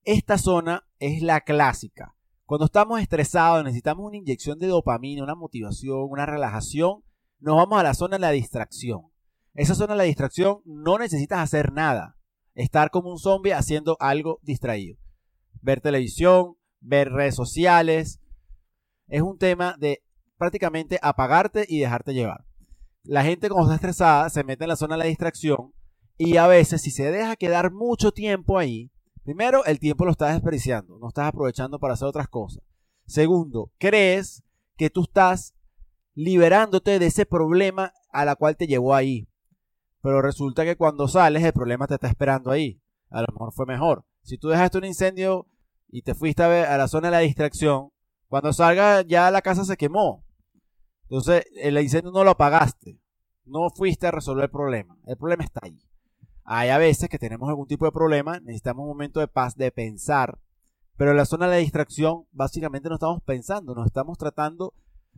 Esta 0.03 0.37
zona 0.37 0.83
es 0.99 1.23
la 1.23 1.43
clásica. 1.43 2.17
Cuando 2.45 2.65
estamos 2.65 3.01
estresados, 3.01 3.63
necesitamos 3.63 4.05
una 4.05 4.17
inyección 4.17 4.59
de 4.59 4.67
dopamina, 4.67 5.23
una 5.23 5.37
motivación, 5.37 6.09
una 6.11 6.27
relajación, 6.27 7.05
nos 7.39 7.55
vamos 7.55 7.79
a 7.79 7.85
la 7.85 7.95
zona 7.95 8.17
de 8.17 8.23
la 8.23 8.31
distracción. 8.33 9.03
Esa 9.55 9.77
zona 9.77 9.93
de 9.93 9.99
la 9.99 10.05
distracción 10.05 10.61
no 10.65 10.99
necesitas 10.99 11.39
hacer 11.39 11.73
nada. 11.73 12.17
Estar 12.57 12.91
como 12.91 13.11
un 13.11 13.19
zombie 13.21 13.55
haciendo 13.55 13.97
algo 14.01 14.41
distraído. 14.43 14.99
Ver 15.61 15.81
televisión, 15.81 16.57
ver 16.81 17.13
redes 17.13 17.37
sociales. 17.37 18.19
Es 19.09 19.23
un 19.23 19.39
tema 19.39 19.77
de 19.79 20.03
prácticamente 20.37 20.99
apagarte 21.03 21.65
y 21.69 21.81
dejarte 21.81 22.15
llevar. 22.15 22.45
La 23.05 23.25
gente 23.25 23.49
cuando 23.49 23.73
está 23.73 23.77
estresada 23.77 24.31
se 24.31 24.45
mete 24.45 24.65
en 24.65 24.69
la 24.69 24.77
zona 24.77 24.95
de 24.95 25.01
la 25.01 25.09
distracción 25.09 25.73
y 26.17 26.37
a 26.37 26.47
veces 26.47 26.83
si 26.83 26.91
se 26.91 27.11
deja 27.11 27.37
quedar 27.37 27.73
mucho 27.73 28.13
tiempo 28.13 28.59
ahí, 28.59 28.93
Primero, 29.25 29.65
el 29.65 29.79
tiempo 29.79 30.05
lo 30.05 30.11
estás 30.11 30.33
desperdiciando, 30.33 30.99
no 30.99 31.09
estás 31.09 31.29
aprovechando 31.29 31.79
para 31.79 31.95
hacer 31.95 32.09
otras 32.09 32.29
cosas. 32.29 32.63
Segundo, 33.07 33.71
crees 33.79 34.43
que 34.77 34.91
tú 34.91 35.03
estás 35.03 35.55
liberándote 36.15 36.99
de 36.99 37.07
ese 37.07 37.25
problema 37.25 37.93
a 38.11 38.25
la 38.25 38.35
cual 38.35 38.57
te 38.57 38.67
llevó 38.67 38.95
ahí. 38.95 39.29
Pero 40.01 40.23
resulta 40.23 40.65
que 40.65 40.77
cuando 40.77 41.07
sales 41.07 41.45
el 41.45 41.53
problema 41.53 41.87
te 41.87 41.95
está 41.95 42.09
esperando 42.09 42.51
ahí. 42.51 42.83
A 43.11 43.21
lo 43.21 43.29
mejor 43.33 43.53
fue 43.53 43.67
mejor. 43.67 44.05
Si 44.23 44.39
tú 44.39 44.49
dejaste 44.49 44.79
un 44.79 44.87
incendio 44.87 45.47
y 45.89 46.03
te 46.03 46.15
fuiste 46.15 46.43
a, 46.43 46.75
a 46.75 46.77
la 46.77 46.89
zona 46.89 47.09
de 47.09 47.13
la 47.13 47.19
distracción, 47.21 47.91
cuando 48.33 48.55
salga 48.55 49.03
ya 49.03 49.31
la 49.31 49.43
casa 49.43 49.63
se 49.63 49.77
quemó. 49.77 50.25
Entonces 51.03 51.45
el 51.55 51.79
incendio 51.79 52.13
no 52.13 52.25
lo 52.25 52.31
apagaste. 52.31 52.99
No 53.45 53.69
fuiste 53.69 54.07
a 54.07 54.11
resolver 54.11 54.45
el 54.45 54.51
problema. 54.51 54.97
El 55.05 55.19
problema 55.19 55.45
está 55.45 55.61
ahí. 55.63 55.79
Hay 56.43 56.71
a 56.71 56.79
veces 56.79 57.11
que 57.11 57.19
tenemos 57.19 57.47
algún 57.51 57.67
tipo 57.67 57.85
de 57.85 57.93
problema, 57.93 58.41
necesitamos 58.41 58.85
un 58.85 58.89
momento 58.89 59.21
de 59.21 59.29
paz, 59.29 59.55
de 59.55 59.71
pensar, 59.71 60.39
pero 60.97 61.11
en 61.11 61.19
la 61.19 61.27
zona 61.27 61.47
de 61.47 61.59
distracción 61.59 62.25
básicamente 62.31 62.89
no 62.89 62.95
estamos 62.95 63.23
pensando, 63.23 63.75
nos 63.75 63.85
estamos 63.85 64.17
tratando 64.17 64.73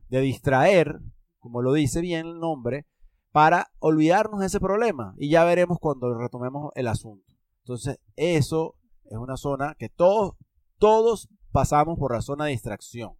de 0.08 0.20
distraer, 0.20 0.98
como 1.38 1.62
lo 1.62 1.72
dice 1.72 2.00
bien 2.00 2.26
el 2.26 2.40
nombre, 2.40 2.84
para 3.30 3.68
olvidarnos 3.78 4.40
de 4.40 4.46
ese 4.46 4.58
problema 4.58 5.14
y 5.18 5.30
ya 5.30 5.44
veremos 5.44 5.78
cuando 5.78 6.18
retomemos 6.18 6.72
el 6.74 6.88
asunto. 6.88 7.32
Entonces, 7.60 8.00
eso 8.16 8.74
es 9.04 9.18
una 9.18 9.36
zona 9.36 9.76
que 9.78 9.88
todos, 9.88 10.32
todos 10.78 11.28
pasamos 11.54 11.96
por 12.00 12.12
la 12.12 12.20
zona 12.20 12.46
de 12.46 12.50
distracción. 12.50 13.12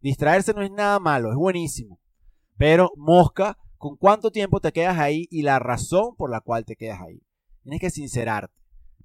Distraerse 0.00 0.54
no 0.54 0.62
es 0.62 0.70
nada 0.70 1.00
malo, 1.00 1.30
es 1.30 1.36
buenísimo. 1.36 2.00
Pero 2.56 2.92
mosca, 2.96 3.58
¿con 3.78 3.96
cuánto 3.96 4.30
tiempo 4.30 4.60
te 4.60 4.70
quedas 4.70 4.96
ahí 4.96 5.26
y 5.28 5.42
la 5.42 5.58
razón 5.58 6.14
por 6.16 6.30
la 6.30 6.40
cual 6.40 6.64
te 6.64 6.76
quedas 6.76 7.00
ahí? 7.00 7.20
Tienes 7.62 7.80
que 7.80 7.90
sincerarte. 7.90 8.54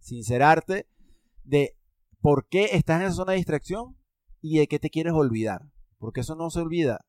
Sincerarte 0.01 0.87
de 1.43 1.75
por 2.21 2.47
qué 2.47 2.69
estás 2.73 3.01
en 3.01 3.07
esa 3.07 3.15
zona 3.15 3.31
de 3.31 3.37
distracción 3.37 3.97
y 4.39 4.59
de 4.59 4.67
qué 4.67 4.77
te 4.77 4.91
quieres 4.91 5.13
olvidar. 5.13 5.63
Porque 5.97 6.19
eso 6.19 6.35
no 6.35 6.51
se 6.51 6.59
olvida. 6.59 7.07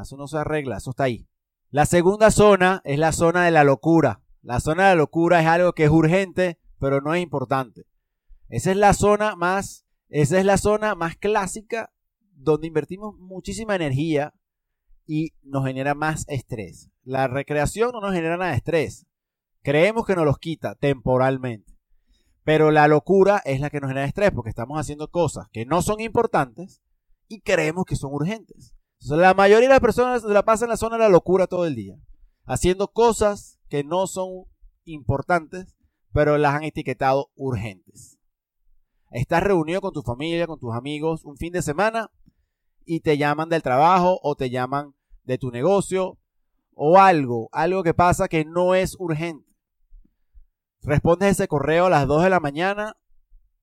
Eso 0.00 0.16
no 0.16 0.26
se 0.26 0.38
arregla. 0.38 0.78
Eso 0.78 0.90
está 0.90 1.04
ahí. 1.04 1.28
La 1.68 1.84
segunda 1.84 2.30
zona 2.30 2.80
es 2.84 2.98
la 2.98 3.12
zona 3.12 3.44
de 3.44 3.50
la 3.50 3.64
locura. 3.64 4.22
La 4.40 4.60
zona 4.60 4.84
de 4.84 4.94
la 4.94 5.02
locura 5.02 5.42
es 5.42 5.46
algo 5.46 5.74
que 5.74 5.84
es 5.84 5.90
urgente, 5.90 6.58
pero 6.78 7.02
no 7.02 7.12
es 7.12 7.22
importante. 7.22 7.84
Esa 8.48 8.70
es 8.70 8.78
la 8.78 8.94
zona 8.94 9.36
más, 9.36 9.81
esa 10.12 10.38
es 10.38 10.44
la 10.44 10.58
zona 10.58 10.94
más 10.94 11.16
clásica 11.16 11.90
donde 12.34 12.66
invertimos 12.66 13.16
muchísima 13.18 13.76
energía 13.76 14.34
y 15.06 15.32
nos 15.42 15.64
genera 15.64 15.94
más 15.94 16.26
estrés. 16.28 16.90
La 17.02 17.28
recreación 17.28 17.92
no 17.94 18.02
nos 18.02 18.12
genera 18.12 18.36
nada 18.36 18.50
de 18.50 18.58
estrés. 18.58 19.06
Creemos 19.62 20.04
que 20.04 20.14
nos 20.14 20.26
los 20.26 20.38
quita 20.38 20.74
temporalmente. 20.74 21.78
Pero 22.44 22.70
la 22.70 22.88
locura 22.88 23.40
es 23.46 23.60
la 23.60 23.70
que 23.70 23.80
nos 23.80 23.88
genera 23.88 24.06
estrés 24.06 24.32
porque 24.32 24.50
estamos 24.50 24.78
haciendo 24.78 25.10
cosas 25.10 25.48
que 25.50 25.64
no 25.64 25.80
son 25.80 25.98
importantes 26.00 26.82
y 27.26 27.40
creemos 27.40 27.86
que 27.86 27.96
son 27.96 28.12
urgentes. 28.12 28.74
la 29.00 29.32
mayoría 29.32 29.68
de 29.68 29.74
las 29.74 29.80
personas 29.80 30.24
la 30.24 30.44
pasan 30.44 30.66
en 30.66 30.70
la 30.72 30.76
zona 30.76 30.96
de 30.96 31.04
la 31.04 31.08
locura 31.08 31.46
todo 31.46 31.64
el 31.64 31.74
día, 31.74 31.96
haciendo 32.44 32.88
cosas 32.88 33.58
que 33.70 33.82
no 33.82 34.06
son 34.06 34.44
importantes, 34.84 35.74
pero 36.12 36.36
las 36.36 36.54
han 36.54 36.64
etiquetado 36.64 37.30
urgentes. 37.34 38.18
Estás 39.12 39.42
reunido 39.42 39.82
con 39.82 39.92
tu 39.92 40.00
familia, 40.00 40.46
con 40.46 40.58
tus 40.58 40.74
amigos 40.74 41.26
un 41.26 41.36
fin 41.36 41.52
de 41.52 41.60
semana 41.60 42.10
y 42.86 43.00
te 43.00 43.18
llaman 43.18 43.50
del 43.50 43.62
trabajo 43.62 44.18
o 44.22 44.36
te 44.36 44.48
llaman 44.48 44.94
de 45.24 45.36
tu 45.36 45.50
negocio 45.50 46.18
o 46.74 46.98
algo, 46.98 47.50
algo 47.52 47.82
que 47.82 47.92
pasa 47.92 48.28
que 48.28 48.46
no 48.46 48.74
es 48.74 48.96
urgente. 48.98 49.54
Respondes 50.80 51.32
ese 51.32 51.46
correo 51.46 51.86
a 51.86 51.90
las 51.90 52.06
2 52.06 52.24
de 52.24 52.30
la 52.30 52.40
mañana. 52.40 52.96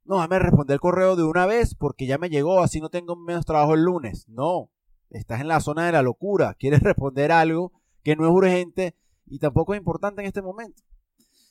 No, 0.05 0.17
dame 0.17 0.37
responder 0.37 0.75
el 0.75 0.79
correo 0.79 1.15
de 1.15 1.23
una 1.23 1.47
vez 1.47 1.73
porque 1.73 2.05
ya 2.05 2.19
me 2.19 2.29
llegó, 2.29 2.61
así 2.61 2.79
no 2.79 2.89
tengo 2.89 3.15
menos 3.15 3.43
trabajo 3.43 3.73
el 3.73 3.81
lunes. 3.81 4.29
No, 4.29 4.69
estás 5.09 5.41
en 5.41 5.47
la 5.47 5.61
zona 5.61 5.87
de 5.87 5.93
la 5.93 6.03
locura. 6.03 6.53
Quieres 6.53 6.81
responder 6.81 7.31
algo 7.31 7.73
que 8.03 8.15
no 8.15 8.25
es 8.25 8.31
urgente 8.31 8.95
y 9.25 9.39
tampoco 9.39 9.73
es 9.73 9.79
importante 9.79 10.21
en 10.21 10.27
este 10.27 10.43
momento. 10.43 10.83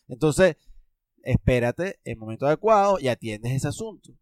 Entonces, 0.06 0.56
espérate 1.28 2.00
el 2.04 2.16
momento 2.16 2.46
adecuado 2.46 2.98
y 2.98 3.08
atiendes 3.08 3.52
ese 3.52 3.68
asunto. 3.68 4.12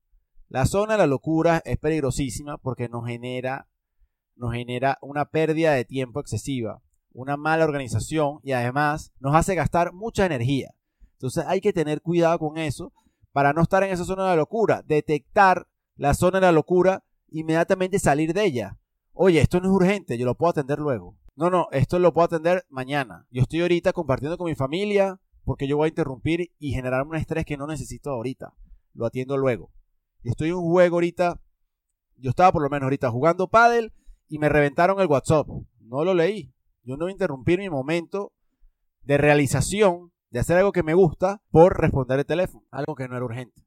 La 0.48 0.66
zona 0.66 0.94
de 0.94 0.98
la 0.98 1.06
locura 1.06 1.62
es 1.64 1.78
peligrosísima 1.78 2.58
porque 2.58 2.88
nos 2.88 3.06
genera, 3.06 3.68
nos 4.34 4.52
genera 4.52 4.98
una 5.00 5.26
pérdida 5.26 5.72
de 5.72 5.84
tiempo 5.84 6.18
excesiva, 6.18 6.82
una 7.12 7.36
mala 7.36 7.64
organización 7.64 8.40
y 8.42 8.52
además 8.52 9.12
nos 9.20 9.36
hace 9.36 9.54
gastar 9.54 9.92
mucha 9.92 10.26
energía. 10.26 10.74
Entonces 11.12 11.44
hay 11.46 11.60
que 11.60 11.72
tener 11.72 12.02
cuidado 12.02 12.40
con 12.40 12.58
eso 12.58 12.92
para 13.30 13.52
no 13.52 13.62
estar 13.62 13.84
en 13.84 13.92
esa 13.92 14.04
zona 14.04 14.24
de 14.24 14.30
la 14.30 14.36
locura. 14.36 14.82
Detectar 14.84 15.68
la 15.94 16.12
zona 16.12 16.40
de 16.40 16.46
la 16.46 16.52
locura, 16.52 17.04
inmediatamente 17.28 18.00
salir 18.00 18.34
de 18.34 18.44
ella. 18.46 18.78
Oye, 19.12 19.40
esto 19.40 19.60
no 19.60 19.68
es 19.68 19.74
urgente, 19.74 20.18
yo 20.18 20.26
lo 20.26 20.34
puedo 20.34 20.50
atender 20.50 20.80
luego. 20.80 21.16
No, 21.36 21.50
no, 21.50 21.68
esto 21.70 22.00
lo 22.00 22.12
puedo 22.12 22.26
atender 22.26 22.64
mañana. 22.68 23.26
Yo 23.30 23.42
estoy 23.42 23.60
ahorita 23.60 23.92
compartiendo 23.92 24.36
con 24.36 24.46
mi 24.46 24.56
familia 24.56 25.20
porque 25.46 25.68
yo 25.68 25.76
voy 25.76 25.86
a 25.86 25.88
interrumpir 25.88 26.50
y 26.58 26.72
generar 26.72 27.06
un 27.06 27.14
estrés 27.14 27.46
que 27.46 27.56
no 27.56 27.68
necesito 27.68 28.10
ahorita. 28.10 28.52
Lo 28.94 29.06
atiendo 29.06 29.36
luego. 29.36 29.70
Estoy 30.24 30.48
en 30.48 30.56
un 30.56 30.64
juego 30.64 30.96
ahorita. 30.96 31.40
Yo 32.16 32.30
estaba 32.30 32.50
por 32.50 32.62
lo 32.62 32.68
menos 32.68 32.82
ahorita 32.82 33.10
jugando 33.10 33.48
paddle 33.48 33.92
y 34.26 34.40
me 34.40 34.48
reventaron 34.48 35.00
el 35.00 35.06
WhatsApp. 35.06 35.46
No 35.78 36.04
lo 36.04 36.14
leí. 36.14 36.52
Yo 36.82 36.96
no 36.96 37.04
voy 37.04 37.10
a 37.10 37.12
interrumpir 37.12 37.60
mi 37.60 37.70
momento 37.70 38.32
de 39.02 39.18
realización 39.18 40.12
de 40.30 40.40
hacer 40.40 40.58
algo 40.58 40.72
que 40.72 40.82
me 40.82 40.94
gusta 40.94 41.40
por 41.52 41.80
responder 41.80 42.18
el 42.18 42.26
teléfono, 42.26 42.66
algo 42.72 42.96
que 42.96 43.06
no 43.06 43.16
era 43.16 43.24
urgente. 43.24 43.64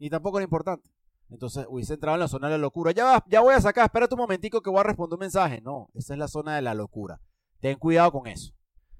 Ni 0.00 0.10
tampoco 0.10 0.38
era 0.38 0.44
importante. 0.44 0.90
Entonces 1.30 1.66
hubiese 1.68 1.94
entrado 1.94 2.16
en 2.16 2.20
la 2.20 2.28
zona 2.28 2.48
de 2.48 2.54
la 2.54 2.58
locura. 2.58 2.90
Ya, 2.90 3.24
ya 3.28 3.42
voy 3.42 3.54
a 3.54 3.60
sacar, 3.60 3.84
espérate 3.84 4.14
un 4.14 4.22
momentico 4.22 4.60
que 4.60 4.70
voy 4.70 4.80
a 4.80 4.84
responder 4.84 5.14
un 5.14 5.20
mensaje. 5.20 5.60
No, 5.60 5.88
esa 5.94 6.14
es 6.14 6.18
la 6.18 6.26
zona 6.26 6.56
de 6.56 6.62
la 6.62 6.74
locura. 6.74 7.20
Ten 7.60 7.78
cuidado 7.78 8.10
con 8.10 8.26
eso. 8.26 8.56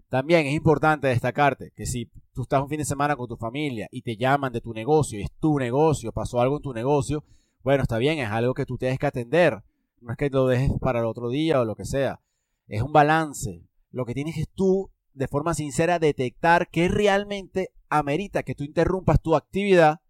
También 0.08 0.46
es 0.46 0.54
importante 0.54 1.08
destacarte 1.08 1.72
que 1.74 1.84
si 1.84 2.10
tú 2.32 2.42
estás 2.42 2.62
un 2.62 2.68
fin 2.68 2.78
de 2.78 2.84
semana 2.84 3.16
con 3.16 3.28
tu 3.28 3.36
familia 3.36 3.88
y 3.90 4.02
te 4.02 4.16
llaman 4.16 4.52
de 4.52 4.60
tu 4.60 4.72
negocio 4.72 5.18
y 5.18 5.22
es 5.22 5.32
tu 5.40 5.58
negocio, 5.58 6.12
pasó 6.12 6.40
algo 6.40 6.56
en 6.56 6.62
tu 6.62 6.72
negocio, 6.72 7.24
bueno, 7.62 7.82
está 7.82 7.98
bien, 7.98 8.20
es 8.20 8.30
algo 8.30 8.54
que 8.54 8.66
tú 8.66 8.78
tienes 8.78 8.98
que 8.98 9.06
atender. 9.06 9.62
No 10.00 10.12
es 10.12 10.16
que 10.16 10.30
lo 10.30 10.46
dejes 10.46 10.70
para 10.80 11.00
el 11.00 11.06
otro 11.06 11.28
día 11.30 11.60
o 11.60 11.64
lo 11.64 11.74
que 11.74 11.84
sea. 11.84 12.20
Es 12.68 12.82
un 12.82 12.92
balance. 12.92 13.64
Lo 13.90 14.04
que 14.04 14.14
tienes 14.14 14.36
es 14.36 14.48
tú, 14.48 14.90
de 15.14 15.26
forma 15.26 15.54
sincera, 15.54 15.98
detectar 15.98 16.68
qué 16.70 16.86
realmente 16.86 17.70
amerita 17.88 18.44
que 18.44 18.54
tú 18.54 18.62
interrumpas 18.62 19.20
tu 19.20 19.34
actividad 19.34 20.00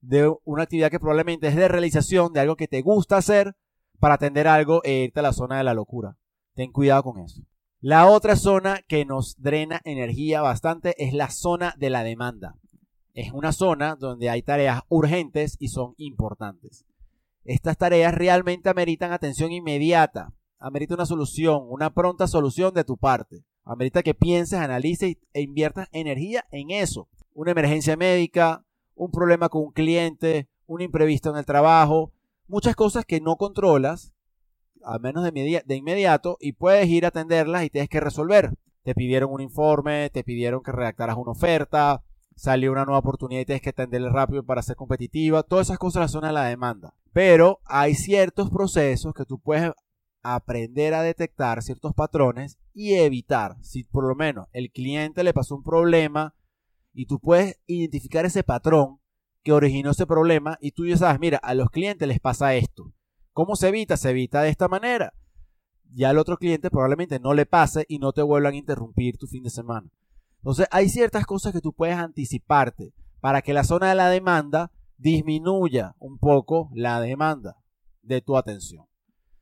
de 0.00 0.32
una 0.44 0.62
actividad 0.62 0.90
que 0.90 1.00
probablemente 1.00 1.48
es 1.48 1.56
de 1.56 1.66
realización, 1.66 2.32
de 2.32 2.40
algo 2.40 2.56
que 2.56 2.68
te 2.68 2.82
gusta 2.82 3.16
hacer, 3.16 3.56
para 3.98 4.14
atender 4.14 4.46
algo 4.46 4.82
e 4.84 5.04
irte 5.04 5.18
a 5.18 5.22
la 5.24 5.32
zona 5.32 5.58
de 5.58 5.64
la 5.64 5.74
locura. 5.74 6.16
Ten 6.54 6.70
cuidado 6.70 7.02
con 7.02 7.18
eso. 7.18 7.42
La 7.88 8.08
otra 8.08 8.34
zona 8.34 8.80
que 8.88 9.04
nos 9.04 9.40
drena 9.40 9.80
energía 9.84 10.42
bastante 10.42 10.96
es 10.98 11.12
la 11.12 11.30
zona 11.30 11.72
de 11.78 11.88
la 11.88 12.02
demanda. 12.02 12.56
Es 13.14 13.30
una 13.32 13.52
zona 13.52 13.94
donde 13.94 14.28
hay 14.28 14.42
tareas 14.42 14.82
urgentes 14.88 15.56
y 15.60 15.68
son 15.68 15.94
importantes. 15.96 16.84
Estas 17.44 17.78
tareas 17.78 18.12
realmente 18.12 18.68
ameritan 18.68 19.12
atención 19.12 19.52
inmediata, 19.52 20.34
amerita 20.58 20.94
una 20.94 21.06
solución, 21.06 21.62
una 21.68 21.94
pronta 21.94 22.26
solución 22.26 22.74
de 22.74 22.82
tu 22.82 22.96
parte. 22.96 23.44
Amerita 23.62 24.02
que 24.02 24.14
pienses, 24.14 24.58
analices 24.58 25.18
e 25.32 25.42
inviertas 25.42 25.86
energía 25.92 26.44
en 26.50 26.72
eso. 26.72 27.08
Una 27.34 27.52
emergencia 27.52 27.96
médica, 27.96 28.66
un 28.96 29.12
problema 29.12 29.48
con 29.48 29.62
un 29.62 29.70
cliente, 29.70 30.48
un 30.66 30.80
imprevisto 30.80 31.30
en 31.30 31.36
el 31.36 31.46
trabajo, 31.46 32.12
muchas 32.48 32.74
cosas 32.74 33.04
que 33.04 33.20
no 33.20 33.36
controlas, 33.36 34.12
al 34.86 35.00
menos 35.00 35.24
de, 35.24 35.76
inmediato, 35.76 36.36
y 36.40 36.52
puedes 36.52 36.88
ir 36.88 37.04
a 37.04 37.08
atenderlas 37.08 37.64
y 37.64 37.70
tienes 37.70 37.88
que 37.88 38.00
resolver. 38.00 38.52
Te 38.84 38.94
pidieron 38.94 39.32
un 39.32 39.40
informe, 39.40 40.10
te 40.10 40.22
pidieron 40.22 40.62
que 40.62 40.70
redactaras 40.70 41.16
una 41.16 41.32
oferta, 41.32 42.04
salió 42.36 42.70
una 42.70 42.84
nueva 42.84 43.00
oportunidad 43.00 43.40
y 43.40 43.46
tienes 43.46 43.62
que 43.62 43.70
atenderle 43.70 44.10
rápido 44.10 44.44
para 44.44 44.62
ser 44.62 44.76
competitiva. 44.76 45.42
Todas 45.42 45.66
esas 45.66 45.78
cosas 45.78 46.10
son 46.10 46.24
a 46.24 46.30
la 46.30 46.44
demanda. 46.44 46.94
Pero 47.12 47.60
hay 47.64 47.94
ciertos 47.94 48.48
procesos 48.48 49.12
que 49.12 49.24
tú 49.24 49.40
puedes 49.40 49.72
aprender 50.22 50.94
a 50.94 51.02
detectar 51.02 51.62
ciertos 51.62 51.94
patrones 51.94 52.58
y 52.72 52.94
evitar. 52.94 53.56
Si 53.62 53.84
por 53.84 54.06
lo 54.06 54.14
menos 54.14 54.46
el 54.52 54.70
cliente 54.70 55.24
le 55.24 55.32
pasó 55.32 55.56
un 55.56 55.64
problema 55.64 56.34
y 56.92 57.06
tú 57.06 57.18
puedes 57.18 57.58
identificar 57.66 58.24
ese 58.24 58.44
patrón 58.44 59.00
que 59.42 59.52
originó 59.52 59.90
ese 59.90 60.06
problema 60.06 60.58
y 60.60 60.72
tú 60.72 60.86
ya 60.86 60.96
sabes, 60.96 61.20
mira, 61.20 61.38
a 61.38 61.54
los 61.54 61.70
clientes 61.70 62.06
les 62.06 62.20
pasa 62.20 62.54
esto. 62.54 62.92
¿Cómo 63.36 63.54
se 63.54 63.68
evita? 63.68 63.98
Se 63.98 64.08
evita 64.08 64.40
de 64.40 64.48
esta 64.48 64.66
manera. 64.66 65.12
Ya 65.92 66.08
al 66.08 66.16
otro 66.16 66.38
cliente 66.38 66.70
probablemente 66.70 67.20
no 67.20 67.34
le 67.34 67.44
pase 67.44 67.84
y 67.86 67.98
no 67.98 68.14
te 68.14 68.22
vuelvan 68.22 68.54
a 68.54 68.56
interrumpir 68.56 69.18
tu 69.18 69.26
fin 69.26 69.42
de 69.42 69.50
semana. 69.50 69.90
Entonces 70.38 70.66
hay 70.70 70.88
ciertas 70.88 71.26
cosas 71.26 71.52
que 71.52 71.60
tú 71.60 71.74
puedes 71.74 71.98
anticiparte 71.98 72.94
para 73.20 73.42
que 73.42 73.52
la 73.52 73.64
zona 73.64 73.90
de 73.90 73.94
la 73.94 74.08
demanda 74.08 74.72
disminuya 74.96 75.94
un 75.98 76.16
poco 76.16 76.70
la 76.72 76.98
demanda 76.98 77.58
de 78.00 78.22
tu 78.22 78.38
atención. 78.38 78.86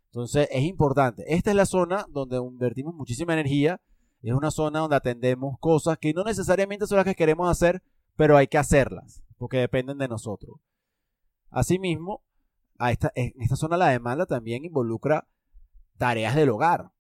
Entonces 0.06 0.48
es 0.50 0.64
importante. 0.64 1.22
Esta 1.28 1.50
es 1.50 1.56
la 1.56 1.64
zona 1.64 2.04
donde 2.10 2.38
invertimos 2.38 2.96
muchísima 2.96 3.34
energía. 3.34 3.80
Es 4.22 4.34
una 4.34 4.50
zona 4.50 4.80
donde 4.80 4.96
atendemos 4.96 5.56
cosas 5.60 5.98
que 5.98 6.12
no 6.12 6.24
necesariamente 6.24 6.88
son 6.88 6.96
las 6.96 7.04
que 7.04 7.14
queremos 7.14 7.48
hacer, 7.48 7.80
pero 8.16 8.36
hay 8.36 8.48
que 8.48 8.58
hacerlas, 8.58 9.22
porque 9.38 9.58
dependen 9.58 9.98
de 9.98 10.08
nosotros. 10.08 10.56
Asimismo, 11.48 12.24
esta, 12.78 13.12
en 13.14 13.32
esta 13.40 13.56
zona 13.56 13.76
la 13.76 13.88
demanda 13.88 14.26
también 14.26 14.64
involucra 14.64 15.28
tareas 15.98 16.34
del 16.34 16.50
hogar. 16.50 16.92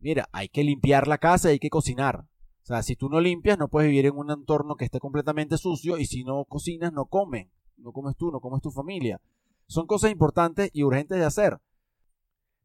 Mira, 0.00 0.28
hay 0.32 0.48
que 0.48 0.64
limpiar 0.64 1.08
la 1.08 1.18
casa 1.18 1.48
y 1.48 1.52
hay 1.52 1.58
que 1.58 1.70
cocinar. 1.70 2.26
O 2.62 2.66
sea, 2.68 2.82
si 2.82 2.96
tú 2.96 3.08
no 3.08 3.20
limpias, 3.20 3.58
no 3.58 3.68
puedes 3.68 3.90
vivir 3.90 4.06
en 4.06 4.16
un 4.16 4.30
entorno 4.30 4.76
que 4.76 4.84
esté 4.84 5.00
completamente 5.00 5.56
sucio 5.56 5.98
y 5.98 6.06
si 6.06 6.24
no 6.24 6.44
cocinas, 6.44 6.92
no 6.92 7.06
comen. 7.06 7.50
No 7.76 7.92
comes 7.92 8.16
tú, 8.16 8.30
no 8.30 8.40
comes 8.40 8.60
tu 8.60 8.70
familia. 8.70 9.20
Son 9.66 9.86
cosas 9.86 10.10
importantes 10.10 10.70
y 10.72 10.82
urgentes 10.82 11.18
de 11.18 11.24
hacer. 11.24 11.58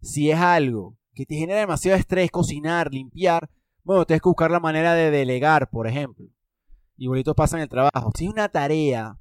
Si 0.01 0.29
es 0.29 0.39
algo 0.39 0.97
que 1.13 1.25
te 1.25 1.35
genera 1.35 1.59
demasiado 1.59 1.97
estrés, 1.97 2.31
cocinar, 2.31 2.91
limpiar, 2.91 3.49
bueno, 3.83 4.05
tienes 4.05 4.21
que 4.21 4.29
buscar 4.29 4.51
la 4.51 4.59
manera 4.59 4.93
de 4.93 5.11
delegar, 5.11 5.69
por 5.69 5.87
ejemplo. 5.87 6.27
Igualito 6.97 7.35
pasa 7.35 7.57
en 7.57 7.63
el 7.63 7.69
trabajo. 7.69 8.11
Si 8.15 8.25
es 8.25 8.31
una 8.31 8.49
tarea 8.49 9.19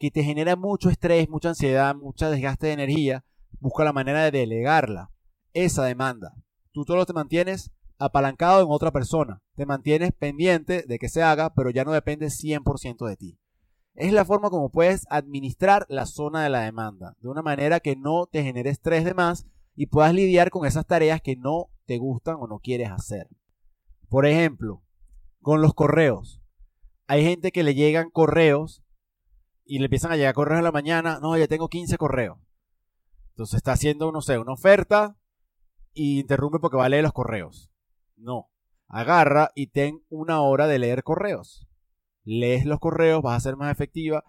que 0.00 0.10
te 0.10 0.24
genera 0.24 0.56
mucho 0.56 0.88
estrés, 0.88 1.28
mucha 1.28 1.50
ansiedad, 1.50 1.94
mucho 1.94 2.30
desgaste 2.30 2.68
de 2.68 2.72
energía, 2.72 3.22
busca 3.60 3.84
la 3.84 3.92
manera 3.92 4.24
de 4.24 4.30
delegarla. 4.30 5.10
Esa 5.52 5.84
demanda. 5.84 6.32
Tú 6.72 6.84
solo 6.84 7.04
te 7.04 7.12
mantienes 7.12 7.70
apalancado 7.98 8.62
en 8.62 8.68
otra 8.70 8.92
persona. 8.92 9.42
Te 9.56 9.66
mantienes 9.66 10.12
pendiente 10.12 10.84
de 10.88 10.98
que 10.98 11.10
se 11.10 11.22
haga, 11.22 11.52
pero 11.52 11.68
ya 11.68 11.84
no 11.84 11.92
depende 11.92 12.28
100% 12.28 13.06
de 13.06 13.16
ti. 13.16 13.38
Es 13.94 14.14
la 14.14 14.24
forma 14.24 14.48
como 14.48 14.70
puedes 14.70 15.04
administrar 15.10 15.84
la 15.90 16.06
zona 16.06 16.44
de 16.44 16.48
la 16.48 16.62
demanda, 16.62 17.14
de 17.20 17.28
una 17.28 17.42
manera 17.42 17.80
que 17.80 17.94
no 17.94 18.24
te 18.24 18.42
genere 18.42 18.70
estrés 18.70 19.04
de 19.04 19.12
más 19.12 19.46
y 19.76 19.86
puedas 19.86 20.14
lidiar 20.14 20.48
con 20.48 20.66
esas 20.66 20.86
tareas 20.86 21.20
que 21.20 21.36
no 21.36 21.66
te 21.84 21.98
gustan 21.98 22.36
o 22.40 22.46
no 22.46 22.60
quieres 22.60 22.90
hacer. 22.90 23.28
Por 24.08 24.24
ejemplo, 24.24 24.82
con 25.42 25.60
los 25.60 25.74
correos. 25.74 26.40
Hay 27.06 27.22
gente 27.22 27.52
que 27.52 27.64
le 27.64 27.74
llegan 27.74 28.08
correos 28.08 28.82
y 29.70 29.78
le 29.78 29.84
empiezan 29.84 30.10
a 30.10 30.16
llegar 30.16 30.34
correos 30.34 30.58
en 30.58 30.64
la 30.64 30.72
mañana. 30.72 31.20
No, 31.22 31.38
ya 31.38 31.46
tengo 31.46 31.68
15 31.68 31.96
correos. 31.96 32.38
Entonces 33.28 33.58
está 33.58 33.70
haciendo, 33.70 34.10
no 34.10 34.20
sé, 34.20 34.36
una 34.36 34.52
oferta 34.52 35.16
y 35.94 36.18
interrumpe 36.18 36.58
porque 36.58 36.76
va 36.76 36.86
a 36.86 36.88
leer 36.88 37.04
los 37.04 37.12
correos. 37.12 37.70
No. 38.16 38.50
Agarra 38.88 39.52
y 39.54 39.68
ten 39.68 40.02
una 40.08 40.40
hora 40.40 40.66
de 40.66 40.80
leer 40.80 41.04
correos. 41.04 41.68
Lees 42.24 42.66
los 42.66 42.80
correos, 42.80 43.22
vas 43.22 43.36
a 43.36 43.48
ser 43.48 43.56
más 43.56 43.70
efectiva. 43.70 44.24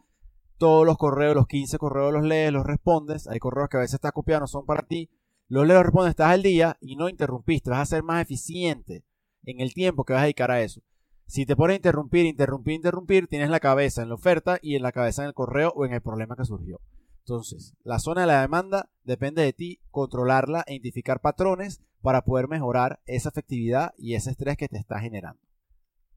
Todos 0.60 0.86
los 0.86 0.98
correos, 0.98 1.34
los 1.34 1.48
15 1.48 1.80
correos 1.80 2.14
los 2.14 2.24
lees, 2.24 2.54
los 2.54 2.64
respondes. 2.64 3.28
Hay 3.28 3.40
correos 3.40 3.68
que 3.68 3.78
a 3.78 3.80
veces 3.80 3.96
estás 3.96 4.12
copiando, 4.12 4.42
no 4.42 4.48
son 4.48 4.68
para 4.68 4.84
ti. 4.84 5.10
Los 5.48 5.66
le 5.66 5.82
responde, 5.82 6.12
estás 6.12 6.30
al 6.30 6.44
día 6.44 6.78
y 6.82 6.98
no 6.98 7.10
interrumpiste, 7.10 7.72
vas 7.72 7.80
a 7.80 7.96
ser 7.96 8.04
más 8.04 8.22
eficiente 8.22 9.04
en 9.44 9.60
el 9.60 9.74
tiempo 9.74 10.06
que 10.06 10.14
vas 10.14 10.20
a 10.20 10.26
dedicar 10.26 10.52
a 10.52 10.62
eso. 10.62 10.84
Si 11.32 11.46
te 11.46 11.56
pones 11.56 11.76
a 11.76 11.78
interrumpir, 11.78 12.26
interrumpir, 12.26 12.74
interrumpir, 12.74 13.28
tienes 13.28 13.50
la 13.50 13.62
cabeza 13.62 14.02
en 14.02 14.10
la 14.10 14.16
oferta 14.16 14.60
y 14.62 14.76
en 14.76 14.84
la 14.84 14.92
cabeza 14.92 15.22
en 15.22 15.30
el 15.30 15.34
correo 15.34 15.72
o 15.74 15.86
en 15.86 15.94
el 15.94 16.02
problema 16.02 16.36
que 16.36 16.44
surgió. 16.44 16.82
Entonces, 17.20 17.74
la 17.86 18.00
zona 18.00 18.22
de 18.22 18.28
la 18.28 18.42
demanda 18.42 18.90
depende 19.06 19.42
de 19.42 19.54
ti 19.54 19.80
controlarla 19.92 20.66
e 20.68 20.74
identificar 20.74 21.22
patrones 21.22 21.82
para 22.02 22.26
poder 22.26 22.50
mejorar 22.50 23.00
esa 23.06 23.30
efectividad 23.30 23.94
y 23.98 24.16
ese 24.16 24.32
estrés 24.32 24.58
que 24.58 24.68
te 24.68 24.78
está 24.78 25.00
generando. 25.00 25.40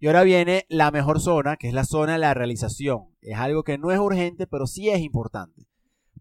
Y 0.00 0.08
ahora 0.08 0.24
viene 0.24 0.66
la 0.68 0.90
mejor 0.90 1.20
zona, 1.20 1.58
que 1.58 1.68
es 1.68 1.74
la 1.74 1.84
zona 1.84 2.14
de 2.14 2.18
la 2.18 2.34
realización. 2.34 3.14
Es 3.20 3.38
algo 3.38 3.62
que 3.62 3.78
no 3.78 3.92
es 3.92 4.00
urgente, 4.00 4.48
pero 4.48 4.66
sí 4.66 4.88
es 4.88 4.98
importante. 4.98 5.64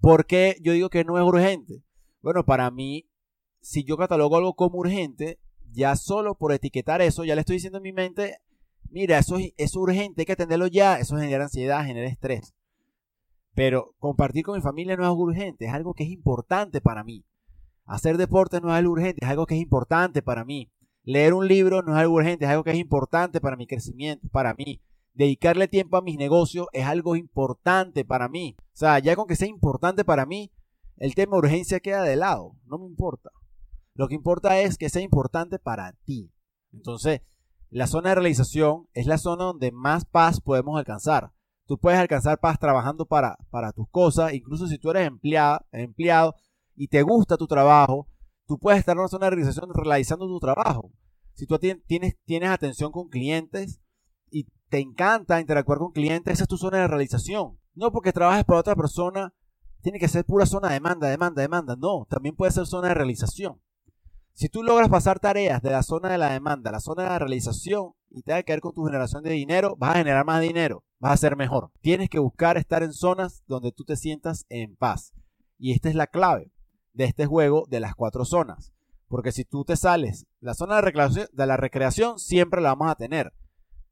¿Por 0.01 0.27
qué 0.27 0.57
yo 0.61 0.71
digo 0.71 0.91
que 0.91 1.03
no 1.03 1.17
es 1.17 1.23
urgente? 1.23 1.81
Bueno, 2.21 2.45
para 2.45 2.69
mí, 2.69 3.09
si 3.59 3.85
yo 3.85 3.97
catalogo 3.97 4.37
algo 4.37 4.53
como 4.53 4.77
urgente, 4.77 5.39
ya 5.71 5.95
solo 5.95 6.35
por 6.35 6.53
etiquetar 6.53 7.01
eso, 7.01 7.23
ya 7.23 7.33
le 7.33 7.41
estoy 7.41 7.55
diciendo 7.55 7.79
en 7.79 7.83
mi 7.83 7.91
mente, 7.91 8.37
mira, 8.93 9.17
eso 9.17 9.37
es, 9.57 9.75
urgente, 9.75 10.21
hay 10.21 10.25
que 10.25 10.33
atenderlo 10.33 10.67
ya, 10.67 10.99
eso 10.99 11.17
genera 11.17 11.45
ansiedad, 11.45 11.83
genera 11.83 12.07
estrés. 12.07 12.53
Pero 13.55 13.95
compartir 13.97 14.45
con 14.45 14.55
mi 14.55 14.61
familia 14.61 14.95
no 14.95 15.03
es 15.03 15.07
algo 15.09 15.23
urgente, 15.23 15.65
es 15.65 15.73
algo 15.73 15.93
que 15.93 16.03
es 16.03 16.09
importante 16.09 16.79
para 16.79 17.03
mí. 17.03 17.25
Hacer 17.85 18.17
deporte 18.17 18.61
no 18.61 18.69
es 18.69 18.75
algo 18.75 18.93
urgente, 18.93 19.25
es 19.25 19.29
algo 19.29 19.45
que 19.45 19.55
es 19.55 19.61
importante 19.61 20.21
para 20.21 20.45
mí. 20.45 20.71
Leer 21.03 21.33
un 21.33 21.47
libro 21.47 21.81
no 21.81 21.93
es 21.93 21.99
algo 21.99 22.15
urgente, 22.15 22.45
es 22.45 22.51
algo 22.51 22.63
que 22.63 22.71
es 22.71 22.77
importante 22.77 23.41
para 23.41 23.57
mi 23.57 23.67
crecimiento, 23.67 24.27
para 24.29 24.53
mí. 24.53 24.81
Dedicarle 25.13 25.67
tiempo 25.67 25.97
a 25.97 26.01
mis 26.01 26.17
negocios 26.17 26.67
es 26.71 26.85
algo 26.85 27.15
importante 27.15 28.05
para 28.05 28.29
mí. 28.29 28.55
O 28.59 28.77
sea, 28.77 28.99
ya 28.99 29.15
con 29.15 29.27
que 29.27 29.35
sea 29.35 29.47
importante 29.47 30.05
para 30.05 30.25
mí, 30.25 30.51
el 30.97 31.15
tema 31.15 31.37
urgencia 31.37 31.79
queda 31.79 32.03
de 32.03 32.15
lado, 32.15 32.55
no 32.65 32.77
me 32.77 32.85
importa. 32.85 33.31
Lo 33.95 34.07
que 34.07 34.15
importa 34.15 34.59
es 34.59 34.77
que 34.77 34.89
sea 34.89 35.01
importante 35.01 35.59
para 35.59 35.93
ti. 36.05 36.31
Entonces, 36.71 37.21
la 37.73 37.87
zona 37.87 38.09
de 38.09 38.15
realización 38.15 38.87
es 38.93 39.07
la 39.07 39.17
zona 39.17 39.45
donde 39.45 39.71
más 39.71 40.05
paz 40.05 40.39
podemos 40.39 40.77
alcanzar. 40.77 41.31
Tú 41.65 41.79
puedes 41.79 41.99
alcanzar 41.99 42.39
paz 42.39 42.59
trabajando 42.59 43.07
para, 43.07 43.37
para 43.49 43.71
tus 43.71 43.89
cosas, 43.89 44.33
incluso 44.33 44.67
si 44.67 44.77
tú 44.77 44.91
eres 44.91 45.07
empleado, 45.07 45.65
empleado 45.71 46.35
y 46.75 46.89
te 46.89 47.01
gusta 47.01 47.35
tu 47.35 47.47
trabajo, 47.47 48.07
tú 48.45 48.59
puedes 48.59 48.79
estar 48.79 48.93
en 48.93 48.99
una 48.99 49.07
zona 49.07 49.25
de 49.25 49.31
realización 49.31 49.71
realizando 49.73 50.27
tu 50.27 50.39
trabajo. 50.39 50.91
Si 51.33 51.47
tú 51.47 51.57
tienes, 51.57 52.15
tienes 52.25 52.49
atención 52.49 52.91
con 52.91 53.09
clientes 53.09 53.81
y 54.29 54.45
te 54.69 54.79
encanta 54.79 55.41
interactuar 55.41 55.79
con 55.79 55.93
clientes, 55.93 56.33
esa 56.33 56.43
es 56.43 56.49
tu 56.49 56.57
zona 56.57 56.77
de 56.77 56.87
realización. 56.87 57.57
No 57.73 57.91
porque 57.91 58.13
trabajes 58.13 58.45
para 58.45 58.59
otra 58.59 58.75
persona 58.75 59.33
tiene 59.81 59.97
que 59.97 60.07
ser 60.07 60.25
pura 60.25 60.45
zona 60.45 60.67
de 60.67 60.75
demanda, 60.75 61.09
demanda, 61.09 61.41
demanda. 61.41 61.75
No, 61.75 62.05
también 62.07 62.35
puede 62.35 62.51
ser 62.51 62.67
zona 62.67 62.89
de 62.89 62.93
realización. 62.93 63.59
Si 64.35 64.49
tú 64.49 64.63
logras 64.63 64.89
pasar 64.89 65.19
tareas 65.19 65.61
de 65.61 65.69
la 65.69 65.83
zona 65.83 66.09
de 66.09 66.17
la 66.17 66.31
demanda 66.31 66.71
a 66.71 66.73
la 66.73 66.79
zona 66.79 67.03
de 67.03 67.09
la 67.09 67.19
realización 67.19 67.93
y 68.09 68.23
te 68.23 68.43
que 68.43 68.53
ver 68.53 68.61
con 68.61 68.73
tu 68.73 68.83
generación 68.83 69.23
de 69.23 69.29
dinero, 69.29 69.75
vas 69.77 69.91
a 69.91 69.99
generar 69.99 70.25
más 70.25 70.41
dinero, 70.41 70.83
vas 70.99 71.13
a 71.13 71.17
ser 71.17 71.35
mejor. 71.35 71.71
Tienes 71.81 72.09
que 72.09 72.17
buscar 72.17 72.57
estar 72.57 72.81
en 72.81 72.93
zonas 72.93 73.43
donde 73.45 73.71
tú 73.71 73.83
te 73.83 73.95
sientas 73.95 74.45
en 74.49 74.75
paz. 74.75 75.13
Y 75.59 75.71
esta 75.73 75.87
es 75.87 75.95
la 75.95 76.07
clave 76.07 76.51
de 76.93 77.05
este 77.05 77.27
juego 77.27 77.65
de 77.69 77.79
las 77.79 77.93
cuatro 77.93 78.25
zonas. 78.25 78.73
Porque 79.07 79.31
si 79.31 79.45
tú 79.45 79.65
te 79.65 79.75
sales, 79.75 80.25
la 80.39 80.55
zona 80.55 80.81
de 80.81 81.29
de 81.31 81.45
la 81.45 81.57
recreación 81.57 82.17
siempre 82.17 82.59
la 82.59 82.69
vamos 82.69 82.89
a 82.89 82.95
tener. 82.95 83.33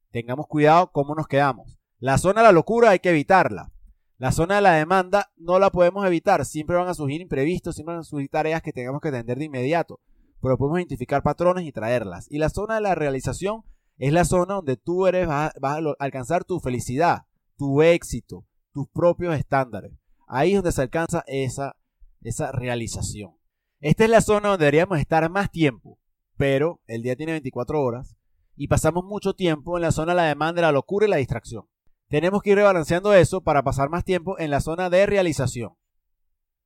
Tengamos 0.09 0.47
cuidado 0.47 0.91
cómo 0.91 1.13
nos 1.13 1.27
quedamos. 1.27 1.77
La 1.99 2.17
zona 2.17 2.41
de 2.41 2.47
la 2.47 2.51
locura 2.51 2.89
hay 2.89 2.99
que 2.99 3.11
evitarla. 3.11 3.71
La 4.17 4.31
zona 4.31 4.55
de 4.55 4.61
la 4.61 4.73
demanda 4.73 5.31
no 5.37 5.59
la 5.59 5.69
podemos 5.69 6.05
evitar. 6.07 6.45
Siempre 6.45 6.75
van 6.75 6.87
a 6.87 6.95
surgir 6.95 7.21
imprevistos, 7.21 7.75
siempre 7.75 7.93
van 7.93 8.01
a 8.01 8.03
surgir 8.03 8.29
tareas 8.29 8.63
que 8.63 8.73
tengamos 8.73 9.01
que 9.01 9.09
atender 9.09 9.37
de 9.37 9.45
inmediato. 9.45 9.99
Pero 10.41 10.57
podemos 10.57 10.79
identificar 10.79 11.23
patrones 11.23 11.65
y 11.65 11.71
traerlas. 11.71 12.27
Y 12.29 12.37
la 12.37 12.49
zona 12.49 12.75
de 12.75 12.81
la 12.81 12.95
realización 12.95 13.63
es 13.97 14.11
la 14.11 14.25
zona 14.25 14.55
donde 14.55 14.77
tú 14.77 15.07
eres, 15.07 15.27
vas, 15.27 15.53
a 15.61 15.79
alcanzar 15.99 16.43
tu 16.43 16.59
felicidad, 16.59 17.23
tu 17.57 17.81
éxito, 17.81 18.45
tus 18.73 18.87
propios 18.89 19.35
estándares. 19.35 19.91
Ahí 20.27 20.51
es 20.51 20.57
donde 20.57 20.71
se 20.71 20.81
alcanza 20.81 21.23
esa, 21.27 21.75
esa 22.21 22.51
realización. 22.51 23.35
Esta 23.79 24.03
es 24.03 24.09
la 24.09 24.21
zona 24.21 24.49
donde 24.49 24.65
deberíamos 24.65 24.99
estar 24.99 25.29
más 25.29 25.51
tiempo, 25.51 25.99
pero 26.37 26.81
el 26.87 27.03
día 27.03 27.15
tiene 27.15 27.33
24 27.33 27.81
horas 27.81 28.15
y 28.55 28.67
pasamos 28.67 29.03
mucho 29.03 29.33
tiempo 29.33 29.77
en 29.77 29.83
la 29.83 29.91
zona 29.91 30.13
de 30.13 30.17
la 30.17 30.23
demanda, 30.23 30.61
de 30.61 30.67
la 30.67 30.71
locura 30.71 31.05
y 31.05 31.09
la 31.09 31.17
distracción. 31.17 31.65
Tenemos 32.07 32.41
que 32.41 32.51
ir 32.51 32.57
rebalanceando 32.57 33.13
eso 33.13 33.41
para 33.41 33.63
pasar 33.63 33.89
más 33.89 34.03
tiempo 34.03 34.37
en 34.39 34.51
la 34.51 34.61
zona 34.61 34.89
de 34.89 35.05
realización. 35.05 35.75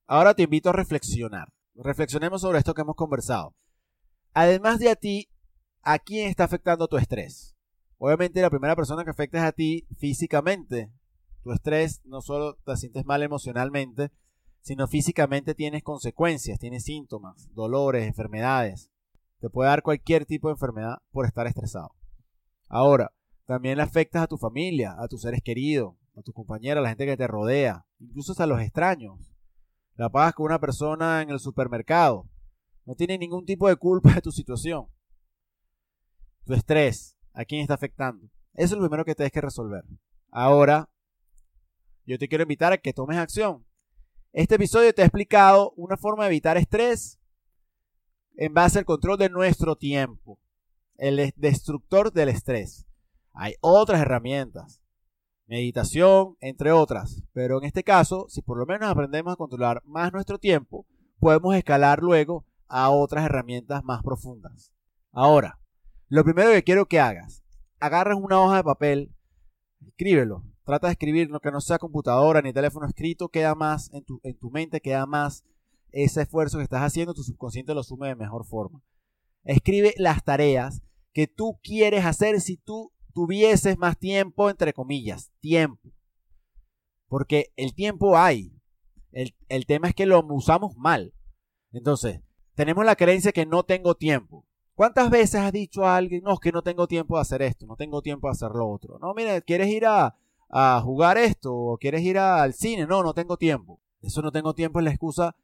Ahora 0.06 0.34
te 0.34 0.44
invito 0.44 0.70
a 0.70 0.72
reflexionar. 0.72 1.52
Reflexionemos 1.74 2.40
sobre 2.40 2.58
esto 2.58 2.74
que 2.74 2.82
hemos 2.82 2.96
conversado. 2.96 3.54
Además 4.38 4.78
de 4.80 4.90
a 4.90 4.96
ti, 4.96 5.30
¿a 5.80 5.98
quién 5.98 6.28
está 6.28 6.44
afectando 6.44 6.88
tu 6.88 6.98
estrés? 6.98 7.56
Obviamente 7.96 8.42
la 8.42 8.50
primera 8.50 8.76
persona 8.76 9.02
que 9.02 9.08
afecta 9.08 9.38
es 9.38 9.44
a 9.44 9.52
ti 9.52 9.86
físicamente. 9.96 10.92
Tu 11.42 11.52
estrés 11.52 12.02
no 12.04 12.20
solo 12.20 12.56
te 12.56 12.76
sientes 12.76 13.06
mal 13.06 13.22
emocionalmente, 13.22 14.12
sino 14.60 14.88
físicamente 14.88 15.54
tienes 15.54 15.82
consecuencias, 15.82 16.58
tienes 16.58 16.84
síntomas, 16.84 17.48
dolores, 17.54 18.06
enfermedades. 18.06 18.90
Te 19.40 19.48
puede 19.48 19.70
dar 19.70 19.80
cualquier 19.80 20.26
tipo 20.26 20.48
de 20.48 20.52
enfermedad 20.52 20.98
por 21.12 21.24
estar 21.24 21.46
estresado. 21.46 21.94
Ahora, 22.68 23.14
también 23.46 23.80
afectas 23.80 24.24
a 24.24 24.26
tu 24.26 24.36
familia, 24.36 24.96
a 24.98 25.08
tus 25.08 25.22
seres 25.22 25.40
queridos, 25.42 25.94
a 26.14 26.20
tus 26.20 26.34
compañeros, 26.34 26.80
a 26.80 26.82
la 26.82 26.90
gente 26.90 27.06
que 27.06 27.16
te 27.16 27.26
rodea, 27.26 27.86
incluso 28.00 28.34
a 28.42 28.46
los 28.46 28.60
extraños. 28.60 29.32
La 29.94 30.10
pagas 30.10 30.34
con 30.34 30.44
una 30.44 30.60
persona 30.60 31.22
en 31.22 31.30
el 31.30 31.40
supermercado. 31.40 32.28
No 32.86 32.94
tiene 32.94 33.18
ningún 33.18 33.44
tipo 33.44 33.68
de 33.68 33.76
culpa 33.76 34.14
de 34.14 34.22
tu 34.22 34.30
situación. 34.30 34.86
Tu 36.44 36.54
estrés, 36.54 37.18
¿a 37.34 37.44
quién 37.44 37.60
está 37.60 37.74
afectando? 37.74 38.28
Eso 38.54 38.74
es 38.74 38.80
lo 38.80 38.86
primero 38.86 39.04
que 39.04 39.14
tienes 39.14 39.32
que 39.32 39.40
resolver. 39.40 39.84
Ahora, 40.30 40.88
yo 42.04 42.18
te 42.18 42.28
quiero 42.28 42.42
invitar 42.42 42.72
a 42.72 42.78
que 42.78 42.92
tomes 42.92 43.18
acción. 43.18 43.66
Este 44.32 44.54
episodio 44.54 44.94
te 44.94 45.02
ha 45.02 45.06
explicado 45.06 45.72
una 45.76 45.96
forma 45.96 46.24
de 46.24 46.28
evitar 46.28 46.56
estrés 46.56 47.18
en 48.36 48.54
base 48.54 48.78
al 48.78 48.84
control 48.84 49.18
de 49.18 49.30
nuestro 49.30 49.76
tiempo, 49.76 50.38
el 50.96 51.32
destructor 51.36 52.12
del 52.12 52.28
estrés. 52.28 52.86
Hay 53.32 53.54
otras 53.60 54.00
herramientas, 54.00 54.80
meditación, 55.46 56.36
entre 56.40 56.70
otras, 56.70 57.22
pero 57.32 57.58
en 57.58 57.64
este 57.64 57.82
caso, 57.82 58.26
si 58.28 58.42
por 58.42 58.58
lo 58.58 58.66
menos 58.66 58.88
aprendemos 58.88 59.32
a 59.32 59.36
controlar 59.36 59.82
más 59.84 60.12
nuestro 60.12 60.38
tiempo, 60.38 60.86
podemos 61.18 61.56
escalar 61.56 62.00
luego 62.00 62.44
a 62.68 62.90
otras 62.90 63.24
herramientas 63.24 63.84
más 63.84 64.02
profundas. 64.02 64.72
Ahora, 65.12 65.60
lo 66.08 66.24
primero 66.24 66.50
que 66.50 66.62
quiero 66.62 66.86
que 66.86 67.00
hagas, 67.00 67.42
agarres 67.80 68.16
una 68.16 68.40
hoja 68.40 68.56
de 68.56 68.64
papel, 68.64 69.14
escríbelo, 69.86 70.44
trata 70.64 70.88
de 70.88 70.92
escribir, 70.92 71.30
lo 71.30 71.40
que 71.40 71.50
no 71.50 71.60
sea 71.60 71.78
computadora 71.78 72.42
ni 72.42 72.52
teléfono 72.52 72.86
escrito, 72.86 73.28
queda 73.28 73.54
más 73.54 73.92
en 73.92 74.04
tu, 74.04 74.20
en 74.22 74.38
tu 74.38 74.50
mente, 74.50 74.80
queda 74.80 75.06
más 75.06 75.44
ese 75.90 76.22
esfuerzo 76.22 76.58
que 76.58 76.64
estás 76.64 76.82
haciendo, 76.82 77.14
tu 77.14 77.22
subconsciente 77.22 77.72
lo 77.72 77.80
asume 77.80 78.08
de 78.08 78.16
mejor 78.16 78.44
forma. 78.44 78.82
Escribe 79.44 79.94
las 79.96 80.24
tareas 80.24 80.82
que 81.12 81.26
tú 81.26 81.58
quieres 81.62 82.04
hacer 82.04 82.40
si 82.40 82.56
tú 82.56 82.92
tuvieses 83.14 83.78
más 83.78 83.98
tiempo, 83.98 84.50
entre 84.50 84.74
comillas, 84.74 85.32
tiempo. 85.40 85.90
Porque 87.08 87.52
el 87.56 87.74
tiempo 87.74 88.18
hay. 88.18 88.52
El, 89.12 89.34
el 89.48 89.64
tema 89.64 89.88
es 89.88 89.94
que 89.94 90.04
lo 90.04 90.20
usamos 90.28 90.76
mal. 90.76 91.14
Entonces, 91.72 92.20
tenemos 92.56 92.84
la 92.84 92.96
creencia 92.96 93.30
que 93.32 93.46
no 93.46 93.62
tengo 93.62 93.94
tiempo. 93.94 94.44
¿Cuántas 94.74 95.08
veces 95.10 95.40
has 95.40 95.52
dicho 95.52 95.84
a 95.86 95.96
alguien, 95.96 96.22
no, 96.24 96.34
es 96.34 96.40
que 96.40 96.52
no 96.52 96.62
tengo 96.62 96.88
tiempo 96.88 97.16
de 97.16 97.22
hacer 97.22 97.42
esto, 97.42 97.66
no 97.66 97.76
tengo 97.76 98.02
tiempo 98.02 98.26
de 98.26 98.32
hacer 98.32 98.50
lo 98.50 98.68
otro? 98.68 98.98
No, 98.98 99.14
mire, 99.14 99.40
¿quieres 99.42 99.68
ir 99.68 99.86
a, 99.86 100.16
a 100.48 100.80
jugar 100.82 101.16
esto 101.18 101.54
o 101.54 101.78
quieres 101.78 102.02
ir 102.02 102.18
al 102.18 102.52
cine? 102.52 102.86
No, 102.86 103.02
no 103.02 103.14
tengo 103.14 103.36
tiempo. 103.36 103.80
Eso 104.02 104.22
no 104.22 104.32
tengo 104.32 104.54
tiempo 104.54 104.80
es 104.80 104.84
la 104.84 104.90
excusa 104.90 105.36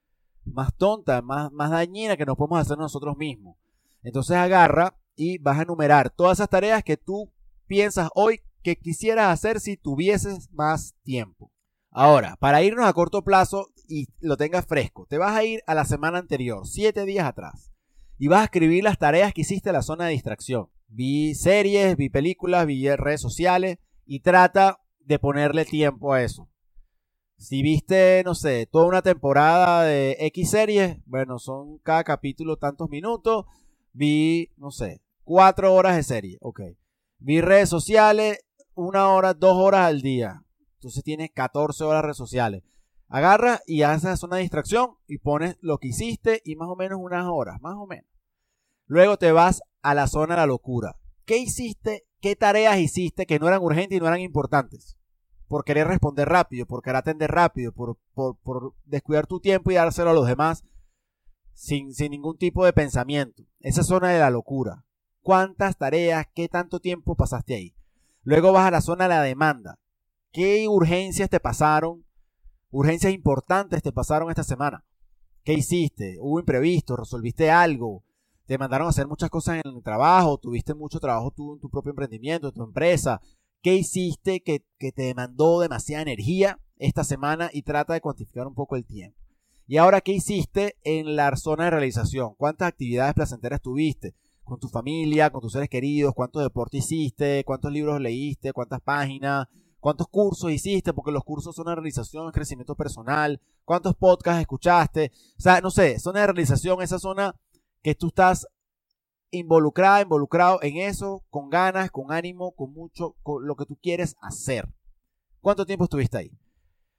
más 0.45 0.75
tonta, 0.75 1.23
más, 1.23 1.53
más 1.53 1.71
dañina 1.71 2.17
que 2.17 2.27
nos 2.27 2.37
podemos 2.37 2.59
hacer 2.61 2.79
nosotros 2.79 3.17
mismos. 3.17 3.57
Entonces 4.03 4.37
agarra 4.37 4.97
y 5.15 5.39
vas 5.39 5.59
a 5.59 5.63
enumerar 5.63 6.11
todas 6.11 6.39
esas 6.39 6.49
tareas 6.49 6.83
que 6.83 6.97
tú 6.97 7.31
piensas 7.67 8.09
hoy 8.15 8.41
que 8.63 8.77
quisieras 8.77 9.33
hacer 9.33 9.61
si 9.61 9.77
tuvieses 9.77 10.51
más 10.53 10.95
tiempo. 11.03 11.53
Ahora, 11.91 12.37
para 12.37 12.63
irnos 12.63 12.87
a 12.87 12.93
corto 12.93 13.23
plazo 13.23 13.69
y 13.93 14.09
lo 14.21 14.39
tengas 14.39 14.65
fresco, 14.65 15.07
te 15.07 15.19
vas 15.19 15.37
a 15.37 15.45
ir 15.45 15.63
a 15.67 15.75
la 15.75 15.85
semana 15.85 16.17
anterior, 16.17 16.67
siete 16.67 17.05
días 17.05 17.27
atrás, 17.27 17.71
y 18.19 18.29
vas 18.29 18.41
a 18.41 18.45
escribir 18.45 18.83
las 18.83 18.99
tareas 18.99 19.35
que 19.35 19.43
hiciste 19.43 19.69
en 19.69 19.75
la 19.75 19.83
zona 19.83 20.07
de 20.07 20.13
distracción. 20.13 20.69
Vi 20.89 21.35
series, 21.35 21.99
vi 21.99 22.09
películas, 22.09 22.67
vi 22.67 22.89
redes 22.97 23.21
sociales 23.21 23.79
y 24.07 24.21
trata 24.21 24.81
de 25.01 25.19
ponerle 25.19 25.67
tiempo 25.67 26.15
a 26.15 26.23
eso. 26.23 26.49
Si 27.37 27.61
viste, 27.61 28.23
no 28.25 28.35
sé, 28.35 28.67
toda 28.67 28.87
una 28.87 29.03
temporada 29.03 29.83
de 29.85 30.17
X 30.21 30.51
series, 30.51 30.97
bueno, 31.05 31.39
son 31.39 31.77
cada 31.79 32.03
capítulo 32.03 32.57
tantos 32.57 32.89
minutos. 32.89 33.45
Vi, 33.93 34.53
no 34.57 34.71
sé, 34.71 35.03
cuatro 35.23 35.75
horas 35.75 35.97
de 35.97 36.03
serie, 36.03 36.39
ok. 36.41 36.61
Vi 37.19 37.43
redes 37.43 37.69
sociales, 37.69 38.39
una 38.75 39.09
hora, 39.09 39.35
dos 39.35 39.57
horas 39.59 39.87
al 39.89 40.01
día. 40.01 40.43
Entonces 40.77 41.05
tienes 41.05 41.31
14 41.33 41.85
horas 41.85 41.99
de 41.99 42.03
redes 42.03 42.17
sociales. 42.17 42.63
Agarra 43.13 43.61
y 43.67 43.83
haces 43.83 44.23
una 44.23 44.39
distracción 44.39 44.97
y 45.07 45.19
pones 45.19 45.57
lo 45.61 45.79
que 45.79 45.89
hiciste 45.89 46.41
y 46.45 46.57
más 46.57 46.69
o 46.69 46.77
menos 46.77 46.99
unas 47.01 47.27
horas, 47.27 47.61
más 47.61 47.75
o 47.77 47.87
menos. 47.87 48.11
Luego 48.87 49.17
te 49.19 49.33
vas 49.33 49.63
a 49.83 49.95
la 49.95 50.07
zona 50.07 50.35
de 50.35 50.41
la 50.41 50.47
locura. 50.47 50.97
¿Qué 51.25 51.37
hiciste? 51.37 52.07
¿Qué 52.21 52.37
tareas 52.37 52.79
hiciste 52.79 53.27
que 53.27 53.39
no 53.39 53.49
eran 53.49 53.63
urgentes 53.63 53.97
y 53.97 54.01
no 54.01 54.07
eran 54.07 54.21
importantes? 54.21 54.97
por 55.53 55.67
querer 55.67 55.87
responder 55.87 56.31
rápido, 56.31 56.65
por 56.65 56.81
querer 56.81 56.97
atender 56.97 57.31
rápido, 57.31 57.73
por, 57.73 57.99
por, 58.15 58.75
descuidar 58.87 59.27
tu 59.27 59.39
tiempo 59.39 59.71
y 59.71 59.75
dárselo 59.75 60.09
a 60.09 60.15
los 60.15 60.27
demás 60.27 60.65
sin, 61.53 61.93
sin 61.93 62.13
ningún 62.13 62.39
tipo 62.39 62.65
de 62.65 62.73
pensamiento. 62.73 63.43
Esa 63.61 63.83
zona 63.83 64.09
de 64.09 64.19
la 64.19 64.31
locura. 64.31 64.87
¿Cuántas 65.21 65.77
tareas, 65.77 66.27
qué 66.35 66.49
tanto 66.49 66.81
tiempo 66.81 67.17
pasaste 67.17 67.55
ahí? 67.55 67.75
Luego 68.23 68.51
vas 68.53 68.67
a 68.67 68.71
la 68.71 68.81
zona 68.81 69.05
de 69.05 69.11
la 69.11 69.21
demanda. 69.21 69.79
¿Qué 70.33 70.67
urgencias 70.69 71.29
te 71.29 71.39
pasaron? 71.39 72.03
Urgencias 72.73 73.13
importantes 73.13 73.83
te 73.83 73.93
pasaron 73.93 74.31
esta 74.31 74.43
semana. 74.43 74.83
¿Qué 75.45 75.53
hiciste? 75.53 76.17
¿Hubo 76.19 76.41
imprevisto? 76.41 76.97
¿Resolviste 76.97 77.51
algo? 77.51 78.03
¿Te 78.47 78.57
mandaron 78.57 78.87
a 78.87 78.91
hacer 78.91 79.07
muchas 79.07 79.29
cosas 79.29 79.61
en 79.63 79.77
el 79.77 79.83
trabajo? 79.83 80.39
¿Tuviste 80.39 80.73
mucho 80.73 80.99
trabajo 80.99 81.31
tú 81.33 81.53
en 81.53 81.61
tu 81.61 81.69
propio 81.69 81.91
emprendimiento, 81.91 82.49
en 82.49 82.55
tu 82.55 82.65
empresa? 82.65 83.21
¿Qué 83.61 83.75
hiciste 83.75 84.41
que, 84.41 84.65
te 84.79 85.03
demandó 85.03 85.61
demasiada 85.61 86.01
energía 86.01 86.61
esta 86.79 87.05
semana? 87.05 87.51
Y 87.53 87.61
trata 87.61 87.93
de 87.93 88.01
cuantificar 88.01 88.47
un 88.47 88.55
poco 88.55 88.77
el 88.77 88.87
tiempo. 88.87 89.19
Y 89.67 89.77
ahora, 89.77 90.01
¿qué 90.01 90.13
hiciste 90.13 90.77
en 90.83 91.15
la 91.15 91.37
zona 91.37 91.65
de 91.65 91.73
realización? 91.73 92.35
¿Cuántas 92.39 92.69
actividades 92.69 93.13
placenteras 93.13 93.61
tuviste? 93.61 94.15
Con 94.45 94.59
tu 94.59 94.69
familia, 94.69 95.29
con 95.29 95.43
tus 95.43 95.53
seres 95.53 95.69
queridos, 95.69 96.15
cuántos 96.15 96.43
deportes 96.43 96.87
hiciste, 96.87 97.45
cuántos 97.45 97.71
libros 97.71 98.01
leíste, 98.01 98.55
cuántas 98.55 98.81
páginas, 98.81 99.47
cuántos 99.83 100.07
cursos 100.07 100.53
hiciste, 100.53 100.95
porque 100.95 101.11
los 101.11 101.25
cursos 101.25 101.57
son 101.57 101.67
una 101.67 101.75
realización, 101.75 102.31
crecimiento 102.31 102.77
personal, 102.77 103.41
cuántos 103.65 103.97
podcasts 103.97 104.41
escuchaste, 104.41 105.11
o 105.37 105.41
sea, 105.41 105.61
no 105.61 105.73
sé, 105.73 105.99
zona 105.99 106.21
de 106.21 106.27
realización, 106.29 106.81
esa 106.83 107.01
zona 107.01 107.35
que 107.83 107.97
tú 107.97 108.07
estás 108.07 108.47
involucrada, 109.33 110.01
involucrado 110.01 110.63
en 110.63 110.77
eso, 110.77 111.25
con 111.31 111.51
ganas, 111.51 111.91
con 111.91 112.13
ánimo, 112.13 112.53
con 112.53 112.73
mucho, 112.73 113.17
con 113.25 113.45
lo 113.45 113.57
que 113.57 113.67
tú 113.67 113.77
quieres 113.83 114.15
hacer. 114.23 114.73
¿Cuánto 115.41 115.67
tiempo 115.67 115.85
estuviste 115.85 116.17
ahí? 116.17 116.31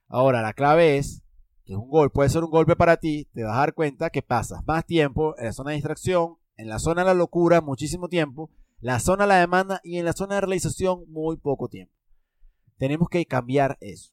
Ahora, 0.06 0.42
la 0.42 0.52
clave 0.52 0.98
es 0.98 1.22
que 1.64 1.74
un 1.74 1.88
gol 1.88 2.12
puede 2.12 2.28
ser 2.28 2.44
un 2.44 2.50
golpe 2.50 2.76
para 2.76 2.98
ti, 2.98 3.30
te 3.32 3.44
vas 3.44 3.54
a 3.54 3.60
dar 3.60 3.72
cuenta 3.72 4.10
que 4.10 4.20
pasas 4.20 4.60
más 4.66 4.84
tiempo 4.84 5.34
en 5.38 5.46
la 5.46 5.52
zona 5.54 5.70
de 5.70 5.76
distracción, 5.76 6.36
en 6.58 6.68
la 6.68 6.78
zona 6.78 7.00
de 7.00 7.06
la 7.06 7.14
locura, 7.14 7.62
muchísimo 7.62 8.08
tiempo, 8.08 8.50
la 8.80 9.00
zona 9.00 9.24
de 9.24 9.28
la 9.28 9.38
demanda 9.38 9.80
y 9.82 9.96
en 9.96 10.04
la 10.04 10.12
zona 10.12 10.34
de 10.34 10.42
realización, 10.42 11.04
muy 11.08 11.38
poco 11.38 11.68
tiempo. 11.68 11.93
Tenemos 12.84 13.08
que 13.08 13.24
cambiar 13.24 13.78
eso. 13.80 14.12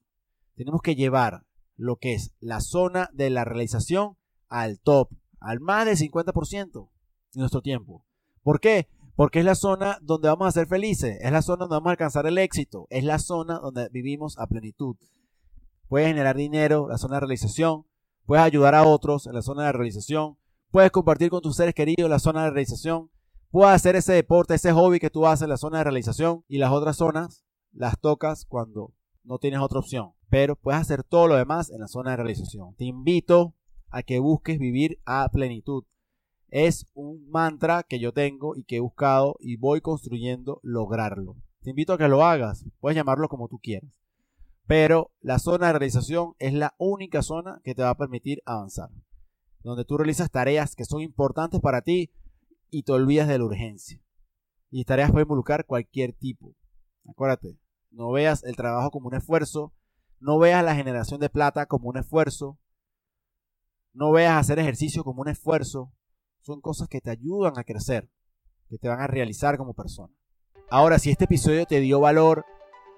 Tenemos 0.55 0.81
que 0.81 0.95
llevar 0.95 1.43
lo 1.75 1.97
que 1.97 2.13
es 2.13 2.31
la 2.39 2.61
zona 2.61 3.09
de 3.11 3.29
la 3.29 3.43
realización 3.43 4.15
al 4.47 4.79
top, 4.79 5.09
al 5.41 5.59
más 5.59 5.85
del 5.85 5.97
50% 5.97 6.89
de 7.33 7.39
nuestro 7.41 7.61
tiempo. 7.61 8.05
¿Por 8.43 8.61
qué? 8.61 8.87
Porque 9.17 9.39
es 9.39 9.45
la 9.45 9.55
zona 9.55 9.97
donde 10.01 10.29
vamos 10.29 10.47
a 10.47 10.51
ser 10.53 10.67
felices, 10.67 11.17
es 11.19 11.33
la 11.33 11.41
zona 11.41 11.65
donde 11.65 11.75
vamos 11.75 11.87
a 11.87 11.91
alcanzar 11.91 12.27
el 12.27 12.37
éxito, 12.37 12.87
es 12.89 13.03
la 13.03 13.19
zona 13.19 13.59
donde 13.59 13.89
vivimos 13.89 14.39
a 14.39 14.47
plenitud. 14.47 14.95
Puedes 15.89 16.07
generar 16.07 16.37
dinero, 16.37 16.87
la 16.87 16.97
zona 16.97 17.15
de 17.15 17.19
realización, 17.19 17.85
puedes 18.25 18.45
ayudar 18.45 18.73
a 18.73 18.87
otros 18.87 19.27
en 19.27 19.33
la 19.33 19.41
zona 19.41 19.65
de 19.65 19.73
realización, 19.73 20.37
puedes 20.71 20.91
compartir 20.91 21.29
con 21.29 21.41
tus 21.41 21.57
seres 21.57 21.75
queridos 21.75 22.09
la 22.09 22.19
zona 22.19 22.45
de 22.45 22.51
realización, 22.51 23.11
puedes 23.49 23.75
hacer 23.75 23.97
ese 23.97 24.13
deporte, 24.13 24.53
ese 24.53 24.71
hobby 24.71 25.01
que 25.01 25.09
tú 25.09 25.27
haces 25.27 25.43
en 25.43 25.49
la 25.49 25.57
zona 25.57 25.79
de 25.79 25.83
realización 25.83 26.45
y 26.47 26.57
las 26.57 26.71
otras 26.71 26.95
zonas 26.95 27.43
las 27.71 27.99
tocas 27.99 28.45
cuando 28.45 28.93
no 29.23 29.37
tienes 29.37 29.59
otra 29.59 29.79
opción. 29.79 30.11
Pero 30.29 30.55
puedes 30.55 30.81
hacer 30.81 31.03
todo 31.03 31.27
lo 31.27 31.35
demás 31.35 31.69
en 31.71 31.79
la 31.79 31.87
zona 31.87 32.11
de 32.11 32.17
realización. 32.17 32.75
Te 32.75 32.85
invito 32.85 33.53
a 33.89 34.03
que 34.03 34.19
busques 34.19 34.59
vivir 34.59 34.99
a 35.05 35.27
plenitud 35.29 35.83
es 36.51 36.85
un 36.93 37.29
mantra 37.29 37.83
que 37.83 37.97
yo 37.97 38.11
tengo 38.11 38.57
y 38.57 38.65
que 38.65 38.75
he 38.75 38.81
buscado 38.81 39.37
y 39.39 39.55
voy 39.55 39.79
construyendo 39.79 40.59
lograrlo. 40.63 41.37
Te 41.63 41.69
invito 41.69 41.93
a 41.93 41.97
que 41.97 42.09
lo 42.09 42.25
hagas, 42.25 42.65
puedes 42.81 42.97
llamarlo 42.97 43.29
como 43.29 43.47
tú 43.47 43.57
quieras. 43.57 44.01
Pero 44.67 45.11
la 45.21 45.39
zona 45.39 45.67
de 45.67 45.73
realización 45.73 46.35
es 46.39 46.53
la 46.53 46.75
única 46.77 47.21
zona 47.21 47.61
que 47.63 47.73
te 47.73 47.83
va 47.83 47.91
a 47.91 47.97
permitir 47.97 48.41
avanzar. 48.45 48.89
Donde 49.63 49.85
tú 49.85 49.97
realizas 49.97 50.29
tareas 50.29 50.75
que 50.75 50.85
son 50.85 51.01
importantes 51.01 51.61
para 51.61 51.81
ti 51.81 52.11
y 52.69 52.83
te 52.83 52.91
olvidas 52.91 53.29
de 53.29 53.37
la 53.37 53.45
urgencia. 53.45 54.01
Y 54.69 54.83
tareas 54.83 55.11
pueden 55.11 55.25
involucrar 55.25 55.65
cualquier 55.65 56.13
tipo. 56.13 56.53
Acuérdate, 57.09 57.57
no 57.89 58.11
veas 58.11 58.43
el 58.43 58.55
trabajo 58.55 58.91
como 58.91 59.07
un 59.07 59.15
esfuerzo, 59.15 59.73
no 60.19 60.37
veas 60.39 60.63
la 60.63 60.75
generación 60.75 61.19
de 61.19 61.29
plata 61.29 61.65
como 61.65 61.89
un 61.89 61.97
esfuerzo, 61.97 62.59
no 63.93 64.11
veas 64.11 64.39
hacer 64.39 64.59
ejercicio 64.59 65.03
como 65.03 65.21
un 65.21 65.29
esfuerzo. 65.29 65.91
Son 66.41 66.61
cosas 66.61 66.87
que 66.87 67.01
te 67.01 67.11
ayudan 67.11 67.57
a 67.57 67.63
crecer, 67.63 68.09
que 68.69 68.77
te 68.77 68.87
van 68.87 69.01
a 69.01 69.07
realizar 69.07 69.57
como 69.57 69.73
persona. 69.73 70.13
Ahora, 70.69 70.97
si 70.97 71.11
este 71.11 71.25
episodio 71.25 71.65
te 71.65 71.79
dio 71.81 71.99
valor, 71.99 72.45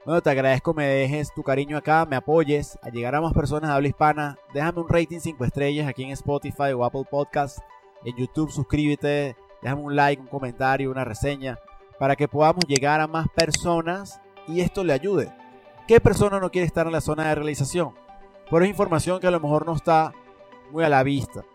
bueno, 0.06 0.22
te 0.22 0.30
agradezco 0.30 0.74
me 0.74 0.86
dejes 0.86 1.34
tu 1.34 1.44
cariño 1.44 1.78
acá, 1.78 2.06
me 2.06 2.18
apoyes 2.18 2.78
a 2.82 2.89
llegar 2.89 3.16
a 3.16 3.22
más 3.22 3.34
personas 3.34 3.70
de 3.70 3.76
habla 3.76 3.88
hispana. 3.88 4.38
Déjame 4.54 4.82
un 4.82 4.89
rating 4.89 5.20
5 5.20 5.46
estrellas 5.46 5.88
aquí 5.88 6.04
en 6.04 6.12
Spotify 6.12 6.74
o 6.76 6.84
Apple 6.84 7.06
Podcast. 7.10 7.60
En 8.06 8.16
YouTube 8.18 8.52
suscríbete, 8.52 9.36
déjame 9.62 9.82
un 9.82 9.96
like, 9.96 10.22
un 10.22 10.28
comentario, 10.28 10.92
una 10.92 11.06
reseña, 11.06 11.58
para 12.04 12.18
que 12.18 12.28
podamos 12.28 12.66
llegar 12.68 13.00
a 13.00 13.08
más 13.08 13.30
personas 13.30 14.20
y 14.46 14.60
esto 14.60 14.84
le 14.84 14.92
ayude. 14.92 15.32
¿Qué 15.88 16.02
persona 16.02 16.38
no 16.38 16.52
quiere 16.52 16.68
estar 16.68 16.86
en 16.86 16.92
la 16.92 17.00
zona 17.00 17.30
de 17.30 17.36
realización? 17.36 17.94
Pero 18.52 18.66
es 18.66 18.70
información 18.70 19.22
que 19.22 19.28
a 19.28 19.32
lo 19.32 19.39
mejor 19.39 19.66
no 19.66 19.74
está 19.74 20.12
muy 20.70 20.84
a 20.84 20.89
la 20.89 21.02
vista. 21.02 21.46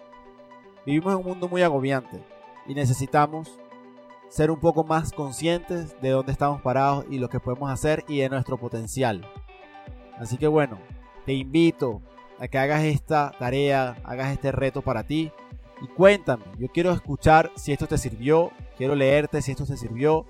Vivimos 0.87 1.13
en 1.13 1.19
un 1.19 1.27
mundo 1.27 1.49
muy 1.51 1.61
agobiante 1.61 2.25
y 2.67 2.73
necesitamos 2.73 3.61
ser 4.31 4.51
un 4.51 4.59
poco 4.59 4.85
más 4.85 5.13
conscientes 5.13 6.01
de 6.01 6.09
dónde 6.09 6.33
estamos 6.33 6.63
parados 6.63 7.05
y 7.11 7.19
lo 7.19 7.29
que 7.29 7.41
podemos 7.41 7.71
hacer 7.71 8.03
y 8.09 8.21
de 8.21 8.31
nuestro 8.31 8.57
potencial. 8.57 9.31
Así 10.19 10.39
que 10.39 10.47
bueno, 10.47 10.79
te 11.27 11.35
invito 11.35 12.01
a 12.39 12.49
que 12.49 12.57
hagas 12.57 12.85
esta 12.85 13.33
tarea, 13.39 13.99
hagas 14.03 14.33
este 14.33 14.51
reto 14.51 14.81
para 14.81 15.03
ti 15.03 15.31
y 15.83 15.89
cuéntame. 15.89 16.45
Yo 16.59 16.69
quiero 16.69 16.91
escuchar 16.93 17.53
si 17.55 17.71
esto 17.73 17.87
te 17.87 17.99
sirvió, 17.99 18.51
quiero 18.79 18.95
leerte 18.95 19.43
si 19.43 19.51
esto 19.51 19.67
te 19.67 19.77
sirvió, 19.77 20.25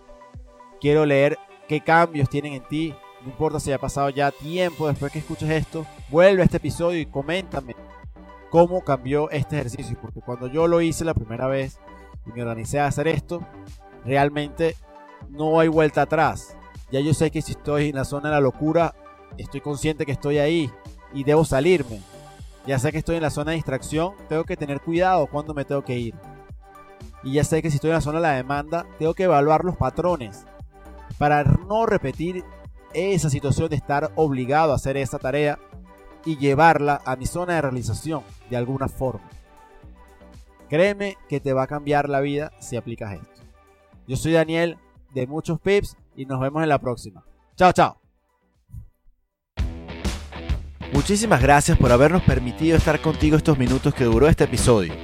quiero 0.80 1.04
leer 1.06 1.38
qué 1.68 1.80
cambios 1.80 2.28
tienen 2.28 2.54
en 2.54 2.62
ti. 2.64 2.94
No 3.22 3.30
importa 3.30 3.60
si 3.60 3.72
ha 3.72 3.78
pasado 3.78 4.10
ya 4.10 4.30
tiempo 4.30 4.88
después 4.88 5.12
que 5.12 5.18
escuches 5.18 5.50
esto, 5.50 5.86
vuelve 6.08 6.42
a 6.42 6.44
este 6.44 6.58
episodio 6.58 7.00
y 7.00 7.06
coméntame 7.06 7.74
cómo 8.50 8.82
cambió 8.82 9.30
este 9.30 9.56
ejercicio. 9.56 9.96
Porque 10.00 10.20
cuando 10.20 10.46
yo 10.46 10.66
lo 10.66 10.80
hice 10.80 11.04
la 11.04 11.14
primera 11.14 11.46
vez 11.46 11.78
y 12.26 12.32
me 12.32 12.42
organicé 12.42 12.80
a 12.80 12.86
hacer 12.86 13.08
esto, 13.08 13.44
realmente 14.04 14.76
no 15.28 15.60
hay 15.60 15.68
vuelta 15.68 16.02
atrás. 16.02 16.56
Ya 16.90 17.00
yo 17.00 17.12
sé 17.12 17.30
que 17.30 17.42
si 17.42 17.52
estoy 17.52 17.90
en 17.90 17.96
la 17.96 18.04
zona 18.04 18.28
de 18.28 18.36
la 18.36 18.40
locura, 18.40 18.94
estoy 19.36 19.60
consciente 19.60 20.06
que 20.06 20.12
estoy 20.12 20.38
ahí 20.38 20.70
y 21.12 21.24
debo 21.24 21.44
salirme. 21.44 22.00
Ya 22.66 22.78
sé 22.78 22.92
que 22.92 22.98
estoy 22.98 23.16
en 23.16 23.22
la 23.22 23.30
zona 23.30 23.50
de 23.50 23.56
distracción, 23.56 24.14
tengo 24.28 24.44
que 24.44 24.56
tener 24.56 24.80
cuidado 24.80 25.26
cuando 25.26 25.54
me 25.54 25.64
tengo 25.64 25.82
que 25.82 25.98
ir. 25.98 26.14
Y 27.24 27.32
ya 27.32 27.44
sé 27.44 27.62
que 27.62 27.70
si 27.70 27.76
estoy 27.76 27.90
en 27.90 27.96
la 27.96 28.00
zona 28.00 28.18
de 28.18 28.22
la 28.22 28.34
demanda, 28.34 28.86
tengo 28.98 29.14
que 29.14 29.24
evaluar 29.24 29.64
los 29.64 29.76
patrones 29.76 30.46
para 31.18 31.44
no 31.44 31.84
repetir 31.84 32.44
esa 32.94 33.28
situación 33.28 33.68
de 33.68 33.76
estar 33.76 34.12
obligado 34.14 34.72
a 34.72 34.76
hacer 34.76 34.96
esa 34.96 35.18
tarea 35.18 35.58
y 36.24 36.36
llevarla 36.36 37.00
a 37.04 37.16
mi 37.16 37.26
zona 37.26 37.54
de 37.54 37.62
realización 37.62 38.22
de 38.50 38.56
alguna 38.56 38.88
forma. 38.88 39.28
Créeme 40.68 41.16
que 41.28 41.40
te 41.40 41.52
va 41.52 41.64
a 41.64 41.66
cambiar 41.66 42.08
la 42.08 42.20
vida 42.20 42.52
si 42.60 42.76
aplicas 42.76 43.14
esto. 43.14 43.42
Yo 44.06 44.16
soy 44.16 44.32
Daniel 44.32 44.78
de 45.14 45.26
Muchos 45.26 45.60
Pips 45.60 45.96
y 46.16 46.26
nos 46.26 46.40
vemos 46.40 46.62
en 46.62 46.68
la 46.68 46.78
próxima. 46.78 47.24
Chao, 47.56 47.72
chao. 47.72 48.00
Muchísimas 50.92 51.40
gracias 51.42 51.78
por 51.78 51.92
habernos 51.92 52.22
permitido 52.22 52.76
estar 52.76 53.00
contigo 53.00 53.36
estos 53.36 53.58
minutos 53.58 53.94
que 53.94 54.04
duró 54.04 54.28
este 54.28 54.44
episodio. 54.44 54.94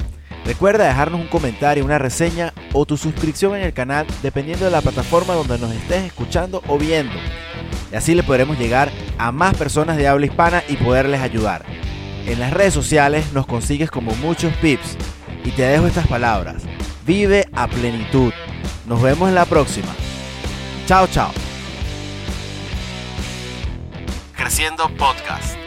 Recuerda 0.44 0.86
dejarnos 0.86 1.20
un 1.20 1.28
comentario, 1.28 1.84
una 1.84 1.98
reseña 1.98 2.52
o 2.72 2.84
tu 2.84 2.96
suscripción 2.96 3.56
en 3.56 3.62
el 3.62 3.72
canal 3.72 4.06
dependiendo 4.22 4.66
de 4.66 4.70
la 4.70 4.82
plataforma 4.82 5.34
donde 5.34 5.58
nos 5.58 5.72
estés 5.72 6.04
escuchando 6.04 6.62
o 6.68 6.78
viendo. 6.78 7.14
Y 7.90 7.96
así 7.96 8.14
le 8.14 8.22
podremos 8.22 8.58
llegar 8.58 8.90
a 9.16 9.32
más 9.32 9.56
personas 9.56 9.96
de 9.96 10.06
habla 10.06 10.26
hispana 10.26 10.62
y 10.68 10.76
poderles 10.76 11.20
ayudar. 11.20 11.64
En 12.26 12.40
las 12.40 12.52
redes 12.52 12.74
sociales 12.74 13.32
nos 13.32 13.46
consigues 13.46 13.90
como 13.90 14.14
muchos 14.16 14.52
pips 14.56 14.96
y 15.44 15.50
te 15.50 15.62
dejo 15.62 15.86
estas 15.86 16.06
palabras. 16.06 16.62
Vive 17.06 17.46
a 17.54 17.66
plenitud. 17.66 18.32
Nos 18.86 19.00
vemos 19.02 19.28
en 19.28 19.34
la 19.34 19.44
próxima. 19.46 19.92
Chao, 20.86 21.06
chao. 21.06 21.32
Creciendo 24.36 24.88
Podcast. 24.96 25.63